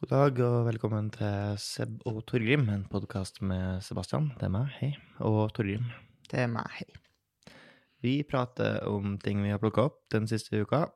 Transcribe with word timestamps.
God 0.00 0.08
dag 0.14 0.38
og 0.46 0.54
velkommen 0.64 1.10
til 1.12 1.56
Seb 1.60 1.98
og 2.08 2.22
Torgrim, 2.28 2.62
en 2.72 2.86
podkast 2.88 3.42
med 3.44 3.82
Sebastian, 3.84 4.30
det 4.40 4.46
er 4.48 4.52
meg, 4.54 4.70
hei, 4.78 4.94
og 5.28 5.50
Torgrim. 5.56 5.90
Det 6.30 6.40
er 6.44 6.48
meg, 6.48 6.70
hei. 6.78 6.86
Vi 8.00 8.14
prater 8.24 8.78
om 8.88 9.18
ting 9.20 9.42
vi 9.44 9.52
har 9.52 9.60
plukka 9.60 9.84
opp 9.90 9.98
den 10.14 10.28
siste 10.30 10.62
uka. 10.62 10.86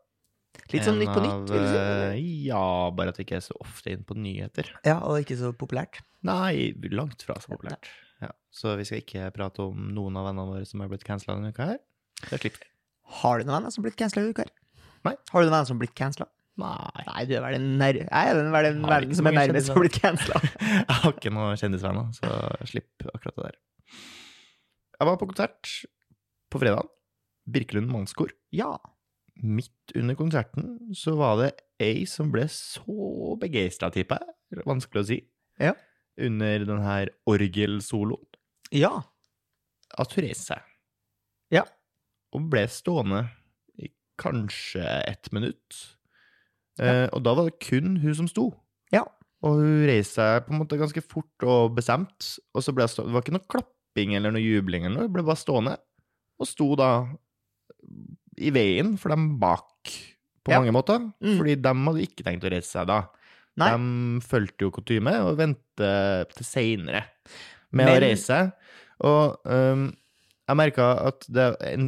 Litt 0.72 0.86
sånn 0.86 1.02
Nytt 1.02 1.12
på 1.12 1.20
nytt, 1.20 1.50
vil 1.52 1.66
du 1.66 1.68
si? 1.68 1.76
eh. 1.82 2.16
Ja, 2.48 2.62
bare 2.96 3.12
at 3.12 3.18
vi 3.20 3.26
ikke 3.26 3.36
er 3.42 3.44
så 3.44 3.56
ofte 3.60 3.92
inn 3.92 4.06
på 4.08 4.16
nyheter. 4.16 4.70
Ja, 4.86 5.00
og 5.04 5.20
ikke 5.20 5.36
så 5.36 5.50
populært. 5.52 6.00
Nei, 6.24 6.72
langt 6.94 7.26
fra 7.26 7.36
så 7.42 7.52
populært. 7.52 7.90
Ja, 8.24 8.30
så 8.54 8.72
vi 8.80 8.86
skal 8.88 9.02
ikke 9.02 9.28
prate 9.36 9.66
om 9.66 9.90
noen 9.92 10.16
av 10.16 10.30
vennene 10.30 10.48
våre 10.48 10.68
som 10.70 10.80
har 10.80 10.88
blitt 10.88 11.04
cancela 11.04 11.36
denne 11.36 11.52
uka 11.52 11.74
her. 11.74 11.82
Det 12.30 12.38
slipper 12.40 12.62
vi. 12.64 12.70
Har 13.20 13.36
du 13.36 13.44
noen 13.44 13.58
venner 13.58 13.74
som 13.74 13.82
har 13.82 13.90
blitt 13.90 14.00
cancela 14.00 14.24
i 14.24 14.32
uka 14.32 14.46
her? 14.46 14.54
Nei. 15.04 15.18
Har 15.34 15.42
du 15.42 15.44
noen 15.50 15.58
venner 15.58 15.68
som 15.68 15.76
har 15.76 15.84
blitt 15.84 15.98
cancela? 15.98 16.30
Nei. 16.60 17.04
Nei, 17.08 17.22
du 17.26 17.32
er 17.34 17.42
vel 17.42 17.56
den, 17.56 17.64
nær... 17.80 17.96
Jeg 17.98 18.08
er 18.30 18.36
den, 18.38 18.52
vel 18.54 18.66
den 18.68 18.84
Har 18.86 19.06
som 19.18 19.26
er 19.26 19.34
nærmest 19.40 19.72
å 19.72 19.78
bli 19.80 19.90
cancela. 20.00 20.38
Jeg 20.62 20.98
har 21.00 21.14
ikke 21.16 21.32
noen 21.34 21.58
kjendisvenner, 21.58 22.12
så 22.14 22.30
slipp 22.70 23.06
akkurat 23.10 23.34
det 23.40 23.46
der. 23.48 23.56
Jeg 25.00 25.08
var 25.10 25.18
på 25.18 25.26
konsert 25.32 25.72
på 26.54 26.60
fredag. 26.62 26.86
Birkelund 27.50 27.90
Mannskor. 27.90 28.30
Ja. 28.54 28.76
Midt 29.42 29.96
under 29.98 30.14
konserten 30.14 30.76
så 30.94 31.16
var 31.18 31.40
det 31.42 31.48
ei 31.82 32.04
som 32.06 32.30
ble 32.32 32.46
så 32.54 33.34
begeistra, 33.42 33.90
tipper 33.92 34.22
jeg, 34.22 34.62
vanskelig 34.64 35.02
å 35.02 35.08
si, 35.10 35.18
Ja. 35.58 35.72
under 36.22 36.62
den 36.70 36.80
her 36.86 37.10
orgelsoloen, 37.26 38.22
Ja. 38.70 38.92
at 39.98 40.12
hun 40.14 40.22
reiste 40.24 40.54
seg. 40.54 40.62
Ja. 41.50 41.64
Og 42.32 42.46
ble 42.50 42.62
stående 42.70 43.24
i 43.82 43.90
kanskje 44.22 44.86
ett 45.10 45.32
minutt. 45.34 45.93
Eh, 46.82 47.06
og 47.14 47.22
da 47.22 47.34
var 47.38 47.48
det 47.50 47.58
kun 47.62 47.96
hun 48.02 48.14
som 48.18 48.26
sto. 48.30 48.48
Ja. 48.94 49.04
Og 49.44 49.58
hun 49.60 49.84
reiste 49.86 50.16
seg 50.18 50.46
på 50.46 50.54
en 50.54 50.62
måte 50.62 50.78
ganske 50.80 51.02
fort 51.04 51.44
og 51.46 51.74
bestemt, 51.76 52.32
og 52.54 52.64
så 52.64 52.72
ble 52.74 52.86
jeg 52.86 52.94
stående. 52.94 53.10
Det 53.12 53.16
var 53.18 53.26
ikke 53.26 53.36
noe 53.36 53.50
klapping 53.54 54.14
eller 54.18 54.34
noe 54.34 54.42
jubling 54.42 54.86
eller 54.86 54.96
noe, 54.96 55.06
hun 55.08 55.14
ble 55.14 55.26
bare 55.26 55.38
stående. 55.42 55.76
Og 56.40 56.48
sto 56.50 56.70
da 56.80 56.88
i 58.42 58.50
veien 58.54 58.96
for 58.98 59.14
dem 59.14 59.36
bak, 59.38 59.92
på 60.44 60.52
Ja. 60.52 60.58
mange 60.60 60.72
måter. 60.74 60.98
Mm. 61.22 61.36
Fordi 61.38 61.54
de 61.62 61.74
hadde 61.86 62.02
ikke 62.04 62.24
tenkt 62.26 62.44
å 62.44 62.50
reise 62.52 62.68
seg 62.74 62.86
da. 62.90 63.02
Nei. 63.56 63.70
De 63.70 64.20
fulgte 64.26 64.66
jo 64.66 64.70
kutyme 64.74 65.12
og 65.24 65.36
ventet 65.38 66.34
til 66.34 66.44
seinere 66.44 67.04
med 67.72 67.86
å 67.88 68.00
reise. 68.02 68.52
Og 69.04 69.38
øhm, 69.46 69.86
jeg 70.44 70.58
merka 70.60 70.86
at 71.08 71.24
det 71.32 71.44
en, 71.64 71.86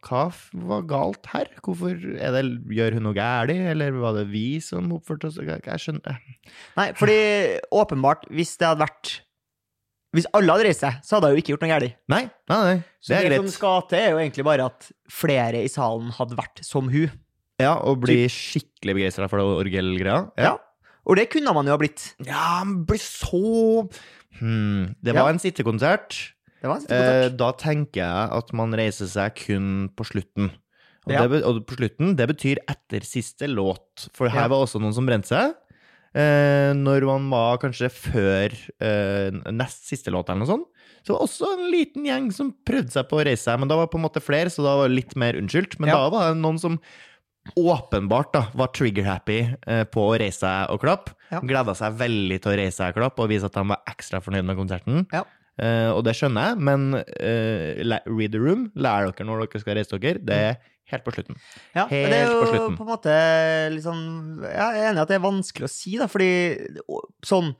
Hva 0.00 0.22
var 0.64 0.84
galt 0.88 1.26
her? 1.28 1.50
Hvorfor 1.60 1.92
er 1.92 2.32
det, 2.38 2.44
Gjør 2.72 2.96
hun 2.96 3.04
noe 3.08 3.16
galt, 3.16 3.52
eller 3.52 3.92
var 4.00 4.16
det 4.16 4.30
vi 4.30 4.62
som 4.64 4.88
oppførte 4.96 5.28
oss 5.28 5.36
Jeg, 5.36 5.60
skjønner 5.82 6.16
Nei, 6.78 6.86
fordi 6.96 7.18
åpenbart, 7.68 8.24
hvis 8.32 8.54
det 8.60 8.70
hadde 8.70 8.84
vært 8.86 9.12
Hvis 10.16 10.30
alle 10.32 10.56
hadde 10.56 10.70
reist 10.70 10.86
seg, 10.86 10.98
så 11.04 11.18
hadde 11.18 11.34
jo 11.34 11.42
ikke 11.42 11.54
gjort 11.54 11.66
noe 11.66 11.72
galt. 11.74 12.00
Nei, 12.12 12.24
nei, 12.52 12.60
nei. 12.64 12.74
Så 13.00 13.12
Det 13.12 13.20
er 13.20 13.30
det 13.32 13.42
som 13.42 13.52
skal 13.52 13.86
til, 13.90 14.00
er 14.00 14.10
jo 14.12 14.20
egentlig 14.24 14.48
bare 14.48 14.66
at 14.72 14.88
flere 15.20 15.62
i 15.64 15.70
salen 15.72 16.12
hadde 16.16 16.36
vært 16.36 16.60
som 16.64 16.90
hun. 16.92 17.12
Ja, 17.60 17.76
og 17.80 18.02
bli 18.04 18.22
skikkelig 18.32 18.98
begeistra 18.98 19.28
for 19.30 19.40
det 19.40 19.62
orgelgreia. 19.62 20.26
Ja. 20.40 20.56
Og 21.08 21.16
det 21.18 21.30
kunne 21.32 21.54
man 21.56 21.68
jo 21.68 21.74
ha 21.74 21.80
blitt. 21.80 22.12
Ja, 22.26 22.60
men 22.64 22.84
bli 22.88 23.00
så 23.00 23.88
hmm. 24.38 24.92
Det 25.00 25.16
var 25.16 25.28
Ja. 25.28 25.32
en 25.32 25.40
sittekonsert. 25.42 26.20
Det 26.62 26.90
Eh, 26.94 27.28
da 27.34 27.50
tenker 27.58 28.00
jeg 28.04 28.30
at 28.38 28.52
man 28.54 28.72
reiser 28.78 29.08
seg 29.10 29.34
kun 29.34 29.88
på 29.96 30.04
slutten. 30.06 30.50
Og, 31.06 31.10
Ja. 31.12 31.26
det, 31.26 31.42
og 31.42 31.64
på 31.66 31.74
slutten, 31.76 32.14
det 32.16 32.28
betyr 32.30 32.58
etter 32.70 33.00
siste 33.02 33.48
låt. 33.50 34.08
For 34.14 34.28
her 34.28 34.42
Ja. 34.42 34.48
var 34.48 34.64
også 34.64 34.80
noen 34.80 34.94
som 34.94 35.04
brente 35.06 35.26
seg. 35.26 35.54
Eh, 36.14 36.72
når 36.76 37.06
man 37.06 37.30
var 37.30 37.56
kanskje 37.58 37.88
før 37.90 38.52
eh, 38.80 39.30
nest 39.50 39.88
siste 39.88 40.12
låt 40.12 40.28
eller 40.28 40.44
noe 40.44 40.46
sånt. 40.46 40.66
Så 41.02 41.14
var 41.18 41.26
også 41.26 41.48
en 41.58 41.70
liten 41.72 42.04
gjeng 42.04 42.30
som 42.32 42.52
prøvde 42.64 42.92
seg 42.92 43.08
på 43.08 43.18
å 43.18 43.24
reise 43.26 43.42
seg, 43.50 43.58
men 43.58 43.66
da 43.66 43.74
var 43.74 43.86
det 43.86 43.90
på 43.90 43.98
en 43.98 44.04
måte 44.06 44.22
flere, 44.22 44.46
så 44.52 44.62
da 44.62 44.76
var 44.76 44.88
det 44.88 44.94
litt 45.00 45.16
mer 45.16 45.32
unnskyldt. 45.34 45.80
Men 45.80 45.88
Ja. 45.88 45.96
da 45.96 46.10
var 46.10 46.28
det 46.34 46.40
noen 46.42 46.60
som 46.60 46.78
åpenbart 47.58 48.32
da 48.32 48.46
var 48.54 48.68
trigger-happy 48.68 49.56
eh, 49.66 49.84
på 49.90 50.04
å 50.12 50.18
reise 50.20 50.44
seg 50.44 50.70
og 50.70 50.80
klappe. 50.84 51.14
Ja. 51.32 51.40
Gleda 51.40 51.74
seg 51.74 51.96
veldig 51.98 52.38
til 52.40 52.52
å 52.52 52.56
reise 52.60 52.76
seg 52.76 52.92
og 52.92 53.00
klappe, 53.02 53.24
og 53.24 53.30
vise 53.32 53.48
at 53.48 53.52
de 53.56 53.64
var 53.66 53.80
ekstra 53.90 54.20
fornøyd 54.22 54.44
med 54.46 54.56
konserten. 54.60 55.06
Ja. 55.12 55.24
Eh, 55.60 55.90
og 55.92 56.00
det 56.06 56.14
skjønner 56.16 56.46
jeg, 56.52 56.60
men 56.64 56.86
uh, 56.96 57.98
read 58.08 58.32
the 58.32 58.40
room, 58.40 58.70
lær 58.74 59.10
dere 59.10 59.26
når 59.28 59.42
dere 59.44 59.60
skal 59.60 59.76
reise 59.76 59.98
dere. 60.00 60.22
Det 60.24 60.38
er 60.38 60.54
helt 60.92 61.04
på 61.04 61.12
slutten. 61.12 61.36
Ja, 61.76 61.84
helt 61.90 62.08
det 62.12 62.20
er 62.22 62.30
jo 62.30 62.38
på 62.46 62.76
på 62.78 62.86
en 62.86 62.88
måte 62.88 63.12
liksom 63.74 63.98
Jeg 64.46 64.62
er 64.62 64.88
enig 64.90 64.98
i 64.98 65.02
at 65.04 65.12
det 65.12 65.18
er 65.18 65.26
vanskelig 65.26 65.68
å 65.68 65.72
si, 65.72 65.92
da, 66.00 66.08
fordi 66.10 66.30
sånn 67.28 67.52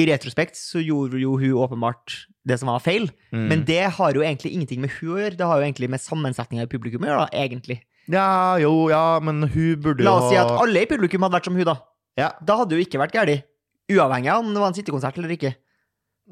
i 0.00 0.06
retrospekt 0.08 0.56
så 0.56 0.80
gjorde 0.80 1.18
jo 1.20 1.34
hun 1.36 1.52
åpenbart 1.66 2.14
det 2.48 2.56
som 2.60 2.70
var 2.72 2.80
feil, 2.80 3.10
Mm. 3.32 3.46
men 3.48 3.64
det 3.68 3.82
har 3.96 4.12
jo 4.16 4.20
egentlig 4.24 4.52
ingenting 4.52 4.80
med 4.80 4.90
hun 4.98 5.10
å 5.14 5.18
gjøre. 5.20 5.36
Det 5.36 5.46
har 5.48 5.60
jo 5.60 5.64
egentlig 5.66 5.88
med 5.92 6.00
sammensetninga 6.00 6.64
i 6.64 6.70
publikum 6.72 7.04
å 7.04 7.08
gjøre, 7.08 7.26
da, 7.26 7.42
egentlig. 7.44 7.78
Ja, 8.12 8.56
jo, 8.60 8.88
ja, 8.90 9.18
men 9.24 9.42
hun 9.46 9.76
burde 9.80 10.02
jo 10.02 10.08
La 10.08 10.14
oss 10.18 10.30
si 10.32 10.36
at 10.36 10.48
alle 10.50 10.82
i 10.82 10.88
publikum 10.90 11.22
hadde 11.24 11.36
vært 11.38 11.48
som 11.48 11.56
hun, 11.56 11.64
da. 11.68 11.76
ja. 12.18 12.30
Da 12.44 12.56
hadde 12.60 12.76
jo 12.76 12.84
ikke 12.84 13.00
vært 13.00 13.12
galt. 13.16 13.44
Uavhengig 13.92 14.32
av 14.32 14.40
om 14.44 14.52
det 14.52 14.60
var 14.62 14.68
en 14.72 14.76
sittekonsert 14.76 15.16
eller 15.20 15.32
ikke. 15.36 15.52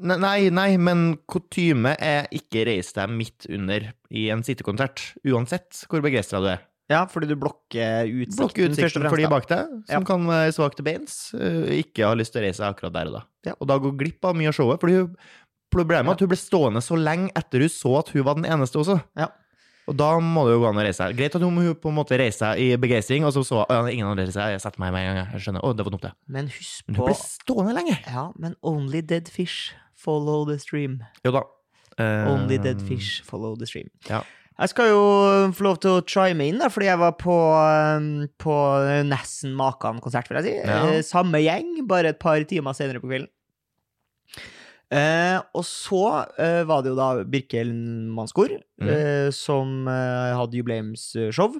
Ne- 0.01 0.17
Nei, 0.21 0.49
nei, 0.49 0.77
men 0.81 1.17
kutyme 1.29 1.93
er 2.01 2.27
ikke 2.33 2.65
reis 2.67 2.91
deg 2.97 3.09
midt 3.13 3.45
under 3.49 3.91
i 4.11 4.27
en 4.33 4.41
sittekonsert. 4.43 5.03
Uansett 5.27 5.83
hvor 5.89 6.01
begeistra 6.03 6.41
du 6.41 6.47
er. 6.55 6.61
Ja, 6.91 7.05
fordi 7.07 7.29
du 7.29 7.37
blokker 7.39 8.09
utsikten, 8.09 8.35
blokker 8.41 8.65
utsikten 8.67 9.05
for 9.07 9.15
de 9.21 9.27
bak 9.31 9.45
deg, 9.47 9.69
som 9.87 10.01
Ja. 10.01 10.07
kan 10.09 10.25
være 10.27 10.51
svake 10.51 10.75
til 10.75 10.83
beins, 10.83 11.13
øh, 11.37 11.69
ikke 11.85 12.03
har 12.03 12.17
lyst 12.19 12.33
til 12.33 12.41
å 12.41 12.45
reise 12.45 12.59
seg 12.59 12.73
akkurat 12.75 12.91
der 12.97 13.07
og 13.07 13.13
da. 13.13 13.21
Ja. 13.45 13.53
Og 13.61 13.67
da 13.67 13.77
går 13.79 13.95
glipp 13.97 14.25
av 14.25 14.35
mye 14.35 14.49
av 14.51 14.53
showet. 14.57 14.81
Fordi 14.81 14.97
hun, 14.99 15.15
problemet 15.71 16.09
er 16.09 16.11
at 16.17 16.19
hun 16.19 16.27
ble 16.33 16.37
stående 16.41 16.81
så 16.83 16.97
lenge 16.99 17.31
etter 17.33 17.59
hun 17.63 17.69
så 17.71 17.93
at 17.99 18.09
hun 18.11 18.23
var 18.27 18.35
den 18.35 18.43
eneste 18.43 18.75
også. 18.81 18.97
Ja. 19.15 19.29
Og 19.89 19.95
da 19.97 20.11
må 20.21 20.43
det 20.45 20.53
jo 20.55 20.61
gå 20.61 20.69
an 20.69 20.79
å 20.79 20.83
reise 20.85 21.01
seg. 21.01 21.15
Greit 21.17 21.35
at 21.35 21.43
hun, 21.43 21.57
på 21.81 21.89
en 21.91 21.97
måte 21.97 22.19
reiste 22.21 22.45
seg 22.45 22.61
i 22.61 22.67
begeistring, 22.79 23.25
og 23.27 23.33
så 23.35 23.41
så 23.47 23.63
ja, 23.65 23.79
ingen 23.89 24.07
andre 24.07 24.27
seg. 24.29 24.53
Jeg 24.53 24.61
setter 24.63 24.83
meg 24.83 24.93
med 24.93 25.07
en 25.07 25.17
gang. 25.21 25.31
Jeg 25.33 25.45
skjønner. 25.47 25.65
Å, 25.65 25.71
det 25.75 25.87
var 25.87 25.95
dumt, 25.95 26.05
det. 26.05 26.13
Men 26.31 26.51
husk 26.53 26.85
Men 26.87 26.99
på 26.99 27.07
hun 27.07 27.09
ble 27.09 27.17
stående 27.17 27.73
lenge. 27.79 27.97
Ja, 28.05 28.27
men 28.39 28.55
only 28.61 29.01
dead 29.01 29.31
fish 29.31 29.71
follow 29.97 30.45
the 30.49 30.59
stream. 30.61 31.01
Jo 31.25 31.33
da. 31.35 31.45
Uh, 31.99 32.29
Only 32.31 32.57
dead 32.61 32.79
fish 32.87 33.19
follow 33.27 33.57
the 33.59 33.67
stream. 33.67 33.89
Ja. 34.09 34.21
Jeg 34.61 34.69
skal 34.69 34.91
jo 34.91 35.01
få 35.57 35.65
lov 35.65 35.77
til 35.81 35.97
å 35.97 36.01
chime 36.05 36.45
inn, 36.51 36.59
da, 36.61 36.67
fordi 36.69 36.85
jeg 36.91 36.99
var 37.01 37.15
på, 37.17 37.35
um, 37.97 38.09
på 38.41 38.55
nesten 39.07 39.55
Makan-konsert, 39.57 40.29
vil 40.29 40.37
jeg 40.39 40.45
si. 40.47 40.53
Ja. 40.61 40.79
Eh, 40.91 41.01
Samme 41.05 41.41
gjeng, 41.41 41.79
bare 41.89 42.13
et 42.13 42.19
par 42.21 42.43
timer 42.45 42.77
senere 42.77 43.01
på 43.01 43.09
kvelden. 43.09 43.31
Eh, 44.91 45.37
og 45.55 45.63
så 45.63 46.01
eh, 46.35 46.61
var 46.67 46.81
det 46.83 46.91
jo 46.91 46.97
da 46.99 47.09
Birkel 47.23 47.71
Mannskor 48.11 48.51
Mm. 48.81 48.89
eh, 48.89 49.29
som 49.31 49.87
eh, 49.87 50.33
hadde 50.35 50.57
jubileumsshow. 50.57 51.59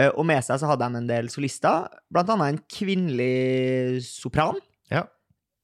Eh, 0.00 0.08
og 0.16 0.24
med 0.26 0.40
seg 0.42 0.58
så 0.58 0.66
hadde 0.70 0.86
de 0.90 0.96
en 1.02 1.06
del 1.10 1.28
solister, 1.30 1.86
blant 2.10 2.30
annet 2.34 2.54
en 2.54 2.60
kvinnelig 2.72 4.02
sopran. 4.08 4.56
Ja. 4.90 5.04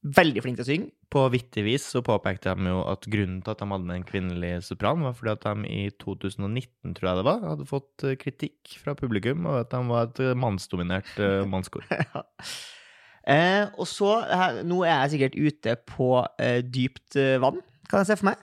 Veldig 0.05 0.43
flink 0.45 0.61
til 0.61 0.67
å 0.67 0.69
synge. 0.71 0.91
På 1.11 1.25
vittig 1.33 1.65
vis 1.67 1.89
så 1.91 1.99
påpekte 2.07 2.53
de 2.55 2.69
jo 2.71 2.85
at 2.87 3.09
grunnen 3.11 3.41
til 3.43 3.51
at 3.57 3.59
de 3.65 3.67
hadde 3.73 3.97
en 3.97 4.05
kvinnelig 4.07 4.53
sopran, 4.69 5.03
var 5.03 5.17
fordi 5.19 5.33
at 5.35 5.49
de 5.49 5.73
i 5.73 5.89
2019, 5.99 6.95
tror 6.95 7.09
jeg 7.11 7.19
det 7.19 7.27
var, 7.27 7.41
hadde 7.49 7.67
fått 7.67 8.05
eh, 8.07 8.15
kritikk 8.21 8.77
fra 8.85 8.95
publikum, 8.95 9.49
og 9.51 9.65
at 9.65 9.73
de 9.75 9.81
var 9.91 10.13
et 10.13 10.23
mannsdominert 10.39 11.11
mannskor. 11.51 11.83
Eh, 13.29 13.67
og 13.77 13.89
så, 13.89 14.15
her, 14.25 14.63
nå 14.65 14.81
er 14.87 14.95
jeg 14.95 15.13
sikkert 15.15 15.37
ute 15.37 15.75
på 15.89 16.13
eh, 16.41 16.61
dypt 16.65 17.19
eh, 17.21 17.37
vann, 17.43 17.61
kan 17.91 18.01
jeg 18.01 18.11
se 18.11 18.17
for 18.21 18.31
meg. 18.31 18.41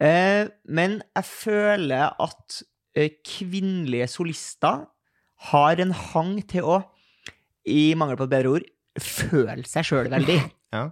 Eh, 0.00 0.46
men 0.70 1.00
jeg 1.16 1.26
føler 1.28 2.14
at 2.22 2.60
eh, 2.96 3.18
kvinnelige 3.26 4.08
solister 4.08 4.86
har 5.50 5.82
en 5.82 5.92
hang 6.12 6.38
til 6.48 6.68
å, 6.68 6.78
i 7.68 7.90
mangel 7.98 8.18
på 8.20 8.28
et 8.28 8.32
bedre 8.32 8.54
ord, 8.56 8.70
føle 9.00 9.66
seg 9.68 9.90
sjøl 9.90 10.10
veldig. 10.12 10.40
Ja. 10.70 10.84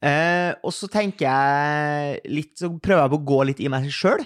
Eh, 0.00 0.54
og 0.64 0.72
så 0.72 0.86
tenker 0.88 1.26
jeg 1.26 2.20
litt, 2.32 2.54
så 2.56 2.70
prøver 2.80 3.02
jeg 3.02 3.12
på 3.12 3.18
å 3.18 3.26
gå 3.28 3.40
litt 3.50 3.58
i 3.60 3.68
meg 3.68 3.90
sjøl. 3.92 4.22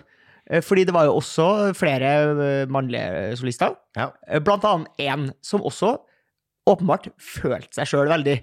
Fordi 0.63 0.85
det 0.87 0.95
var 0.95 1.09
jo 1.09 1.17
også 1.17 1.47
flere 1.75 2.13
mannlige 2.71 3.33
solister. 3.41 3.75
Ja. 3.99 4.13
Blant 4.45 4.63
annet 4.69 5.03
en 5.03 5.25
som 5.43 5.65
også 5.67 5.97
åpenbart 6.69 7.09
følte 7.19 7.75
seg 7.81 7.89
sjøl 7.91 8.09
veldig. 8.13 8.37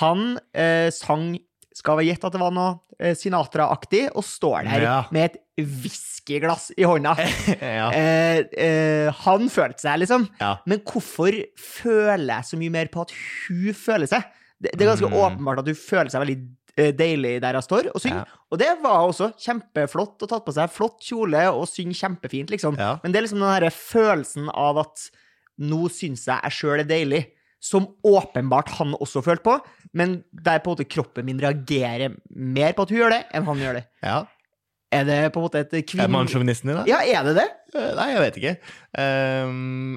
Han 0.00 0.38
eh, 0.56 0.88
sang 0.94 1.34
Skal 1.76 1.98
vi 2.00 2.06
gjette 2.08 2.24
at 2.24 2.32
det 2.32 2.40
var 2.40 2.54
noe 2.56 2.78
eh, 2.98 3.12
Sinatra-aktig, 3.12 4.06
og 4.16 4.24
står 4.24 4.64
der 4.64 4.80
Ja. 4.86 4.94
med 5.12 5.26
et 5.34 5.34
whiskyglass 5.60 6.70
i 6.78 6.86
hånda. 6.88 7.12
ja. 7.60 7.90
eh, 7.92 8.38
eh, 8.56 9.10
han 9.26 9.50
følte 9.52 9.84
seg, 9.84 10.00
liksom. 10.00 10.24
Ja. 10.40 10.54
Men 10.64 10.80
hvorfor 10.88 11.36
føler 11.60 12.30
jeg 12.38 12.48
så 12.48 12.56
mye 12.60 12.72
mer 12.78 12.88
på 12.92 13.04
at 13.04 13.12
hun 13.12 13.76
føler 13.76 14.08
seg? 14.08 14.24
Det, 14.56 14.72
det 14.72 14.86
er 14.86 14.94
ganske 14.94 15.10
Mm. 15.12 15.18
åpenbart 15.20 15.60
at 15.60 15.68
hun 15.68 15.76
føler 15.76 16.08
seg 16.14 16.24
veldig 16.24 16.38
eh, 16.80 16.92
deilig 16.96 17.34
der 17.44 17.58
hun 17.60 17.66
står 17.68 17.90
og 17.92 18.00
synger. 18.00 18.32
Og 18.48 18.58
det 18.64 18.72
var 18.80 19.04
også 19.10 19.30
kjempeflott 19.36 20.24
og 20.24 20.32
tatt 20.32 20.46
på 20.48 20.56
seg 20.56 20.72
flott 20.72 21.04
kjole 21.04 21.44
og 21.52 21.68
synger 21.68 22.00
kjempefint, 22.00 22.56
liksom. 22.56 22.76
Men 22.80 23.12
det 23.12 23.20
er 23.20 23.26
liksom 23.28 23.44
den 23.44 23.52
derre 23.52 23.72
følelsen 23.76 24.48
av 24.52 24.80
at 24.86 25.10
nå 25.60 25.86
syns 25.92 26.24
jeg 26.28 26.40
jeg 26.48 26.52
sjøl 26.56 26.80
er 26.80 26.88
deilig, 26.88 27.22
som 27.66 27.88
åpenbart 28.06 28.70
han 28.78 28.94
også 28.94 29.24
følte 29.26 29.44
på, 29.46 29.58
men 29.96 30.20
der 30.30 30.62
på 30.62 30.70
en 30.70 30.76
måte 30.76 30.88
kroppen 30.88 31.26
min 31.26 31.42
reagerer 31.42 32.14
mer 32.30 32.76
på 32.76 32.86
at 32.86 32.92
hun 32.92 33.00
gjør 33.00 33.14
det, 33.16 33.22
enn 33.34 33.46
han 33.48 33.62
gjør 33.64 33.78
det. 33.80 33.84
Ja. 34.06 34.22
Er 34.94 35.06
det 35.06 35.20
på 35.34 35.40
en 35.40 35.46
måte 35.48 35.64
et 35.64 35.94
Er 35.98 36.10
man 36.12 36.30
sjåvinisten 36.30 36.70
i 36.70 36.76
det? 36.78 36.84
Ja, 36.92 37.02
er 37.02 37.26
det 37.26 37.36
det? 37.40 37.46
Eh, 37.74 37.92
Nei, 37.98 38.10
jeg 38.14 38.22
vet 38.22 38.40
ikke. 38.40 38.56
Um, 39.02 39.96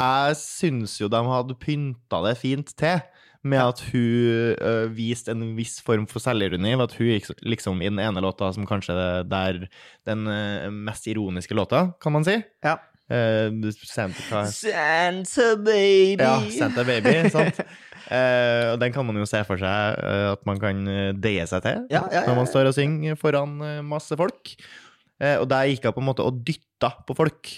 jeg 0.00 0.36
syns 0.40 0.96
jo 1.00 1.10
de 1.12 1.20
hadde 1.28 1.58
pynta 1.60 2.22
det 2.24 2.38
fint 2.40 2.72
til. 2.80 3.02
Med 3.40 3.56
at 3.56 3.78
hun 3.88 4.56
uh, 4.60 4.90
viste 4.92 5.32
en 5.32 5.54
viss 5.56 5.78
form 5.80 6.04
for 6.08 6.20
selvironi. 6.20 6.74
ved 6.76 6.84
At 6.84 6.96
hun 6.98 7.08
gikk 7.08 7.30
liksom 7.40 7.80
i 7.80 7.88
den 7.88 8.00
ene 8.02 8.20
låta 8.20 8.50
som 8.52 8.66
kanskje 8.68 8.96
er 8.96 9.28
der 9.28 9.62
den 10.08 10.26
uh, 10.28 10.68
mest 10.68 11.08
ironiske 11.08 11.56
låta, 11.56 11.86
kan 12.04 12.16
man 12.16 12.26
si. 12.26 12.36
Ja. 12.64 12.76
Uh, 13.10 13.70
Santa, 13.82 14.22
hva- 14.30 14.44
Santa 14.46 15.46
baby. 15.58 16.22
ja, 16.22 16.36
Santa 16.54 16.84
Baby, 16.86 17.14
sant? 17.34 17.58
Uh, 18.10 18.72
og 18.72 18.76
den 18.82 18.94
kan 18.94 19.06
man 19.06 19.18
jo 19.18 19.26
se 19.28 19.40
for 19.46 19.58
seg 19.58 19.98
uh, 20.02 20.32
at 20.36 20.46
man 20.48 20.58
kan 20.62 20.80
deie 21.22 21.42
seg 21.46 21.62
til 21.66 21.84
Ja, 21.90 22.04
ja, 22.06 22.20
ja, 22.20 22.22
når 22.28 22.38
man 22.40 22.48
står 22.50 22.70
og 22.70 22.76
synger 22.78 23.18
foran 23.18 23.58
masse 23.86 24.14
folk. 24.18 24.54
Og 25.20 25.44
der 25.50 25.66
gikk 25.68 25.84
hun 25.84 25.92
på 25.98 26.00
en 26.00 26.06
måte 26.08 26.24
og 26.24 26.38
dytta 26.48 26.88
på 27.04 27.12
folk, 27.18 27.50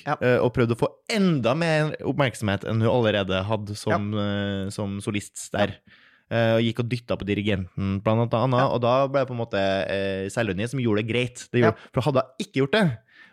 og 0.42 0.48
prøvde 0.56 0.74
å 0.74 0.80
få 0.80 0.88
enda 1.14 1.52
mer 1.54 1.92
oppmerksomhet 2.10 2.64
enn 2.66 2.80
hun 2.82 2.90
allerede 2.90 3.38
hadde 3.46 3.76
som, 3.78 4.08
som 4.74 4.96
solist 5.04 5.44
der. 5.54 5.76
Og 6.32 6.58
gikk 6.66 6.80
og 6.82 6.88
dytta 6.90 7.14
på 7.20 7.28
dirigenten, 7.28 8.00
blant 8.02 8.34
annet. 8.34 8.64
Og 8.66 8.82
da 8.82 8.96
ble 9.06 9.22
det 9.22 9.28
på 9.30 9.36
en 9.36 9.42
måte 9.44 9.62
eh, 9.62 10.26
selvironi 10.34 10.66
som 10.72 10.82
gjorde 10.82 11.04
det 11.04 11.10
greit. 11.12 11.44
Det 11.54 11.62
gjorde, 11.62 11.86
For 11.94 12.08
hadde 12.08 12.24
hun 12.26 12.42
ikke 12.48 12.64
gjort 12.64 12.74
det, 12.80 12.82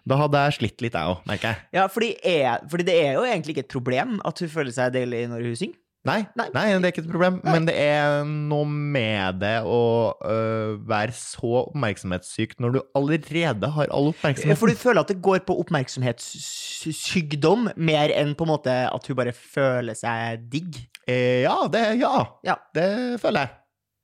da 0.07 0.15
hadde 0.21 0.37
jeg 0.45 0.53
slitt 0.59 0.79
litt, 0.85 0.95
jeg 0.95 1.05
òg, 1.15 1.19
merker 1.27 1.47
jeg. 1.53 1.57
Ja, 1.79 1.83
fordi, 1.91 2.09
er, 2.23 2.63
fordi 2.71 2.83
det 2.87 2.95
er 3.03 3.13
jo 3.19 3.23
egentlig 3.27 3.51
ikke 3.57 3.65
et 3.67 3.73
problem 3.75 4.19
at 4.25 4.39
hun 4.39 4.49
føler 4.49 4.71
seg 4.75 4.93
deilig 4.95 5.25
når 5.31 5.39
hun 5.49 5.55
synger. 5.59 5.77
Nei, 6.07 6.21
Nei. 6.39 6.45
nei. 6.55 6.61
det 6.79 6.87
er 6.87 6.93
ikke 6.93 7.01
et 7.03 7.09
problem. 7.11 7.41
Men 7.43 7.65
det 7.67 7.73
er 7.75 8.23
noe 8.23 8.63
med 8.71 9.41
det 9.41 9.57
å 9.67 9.79
øh, 10.23 10.77
være 10.87 11.11
så 11.11 11.65
oppmerksomhetssyk 11.65 12.53
når 12.63 12.71
du 12.71 12.79
allerede 12.95 13.67
har 13.75 13.91
all 13.91 14.07
oppmerksomhet. 14.13 14.55
For 14.61 14.71
du 14.71 14.79
føler 14.79 15.01
at 15.03 15.11
det 15.11 15.19
går 15.25 15.43
på 15.43 15.57
oppmerksomhetssykdom 15.59 17.67
mer 17.75 18.15
enn 18.15 18.31
på 18.39 18.47
en 18.47 18.53
måte 18.53 18.71
at 18.87 19.03
hun 19.11 19.17
bare 19.19 19.35
føler 19.35 19.91
seg 19.99 20.47
digg. 20.53 20.79
Eh, 21.03 21.43
ja, 21.43 21.57
det, 21.71 21.83
ja, 21.99 22.23
Ja. 22.47 22.55
det 22.75 22.87
føler 23.21 23.39
jeg. 23.43 23.49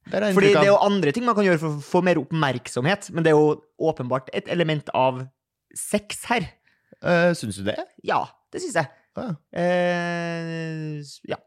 Det 0.05 0.21
Fordi 0.35 0.51
det 0.53 0.59
er 0.61 0.67
jo 0.69 0.75
andre 0.85 1.09
ting 1.15 1.23
man 1.25 1.33
kan 1.33 1.41
gjøre 1.47 1.57
for 1.63 1.79
å 1.79 1.81
få 1.81 1.97
mer 2.05 2.19
oppmerksomhet, 2.21 3.07
men 3.15 3.23
det 3.25 3.31
er 3.31 3.39
jo 3.39 3.55
åpenbart 3.81 4.27
et 4.37 4.45
element 4.53 4.85
av 4.93 5.23
sex 5.77 6.23
her. 6.31 6.47
Uh, 7.03 7.31
Syns 7.37 7.59
du 7.59 7.65
det? 7.67 7.77
Ja, 8.07 8.23
det 8.53 8.63
syns 8.63 8.79
jeg. 8.79 8.91
Ja. 9.15 9.29
Uh, 9.55 11.03
ja. 11.29 11.41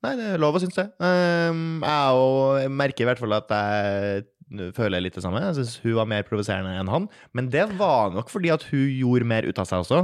Nei, 0.00 0.14
det 0.16 0.28
er 0.32 0.40
lov 0.40 0.56
å 0.56 0.60
synes 0.62 0.78
det. 0.78 0.86
Um, 0.96 1.82
jeg 1.84 2.20
og 2.20 2.70
merker 2.72 3.04
i 3.04 3.08
hvert 3.10 3.20
fall 3.20 3.34
at 3.36 3.50
jeg 3.52 4.70
føler 4.76 5.02
litt 5.04 5.18
det 5.18 5.22
samme. 5.24 5.42
Jeg 5.44 5.58
syns 5.58 5.74
hun 5.84 5.98
var 5.98 6.08
mer 6.08 6.24
provoserende 6.24 6.72
enn 6.80 6.88
han. 6.88 7.08
Men 7.36 7.50
det 7.52 7.66
var 7.76 8.14
nok 8.14 8.32
fordi 8.32 8.48
at 8.54 8.64
hun 8.70 8.86
gjorde 8.88 9.28
mer 9.28 9.44
ut 9.44 9.60
av 9.60 9.68
seg 9.68 9.84
også. 9.84 10.00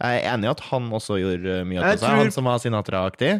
Jeg 0.00 0.20
er 0.22 0.30
enig 0.30 0.46
i 0.46 0.52
at 0.54 0.62
han 0.70 0.86
også 0.96 1.18
gjorde 1.20 1.56
mye 1.68 1.80
ut 1.82 1.84
av 1.84 1.90
seg, 1.98 2.06
tror- 2.06 2.22
han 2.22 2.30
som 2.32 2.46
var 2.48 2.62
Sinatra-aktig. 2.62 3.32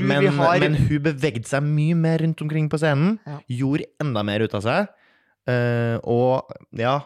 Men, 0.00 0.30
har 0.38 0.62
men 0.62 0.78
hun 0.78 1.02
bevegde 1.04 1.44
seg 1.50 1.66
mye 1.66 1.98
mer 1.98 2.22
rundt 2.24 2.40
omkring 2.46 2.70
på 2.72 2.80
scenen. 2.80 3.18
Ja. 3.26 3.40
Gjorde 3.58 3.90
enda 4.00 4.22
mer 4.24 4.46
ut 4.46 4.54
av 4.56 4.64
seg. 4.64 4.94
Uh, 5.48 5.96
og 6.06 6.54
ja, 6.76 7.00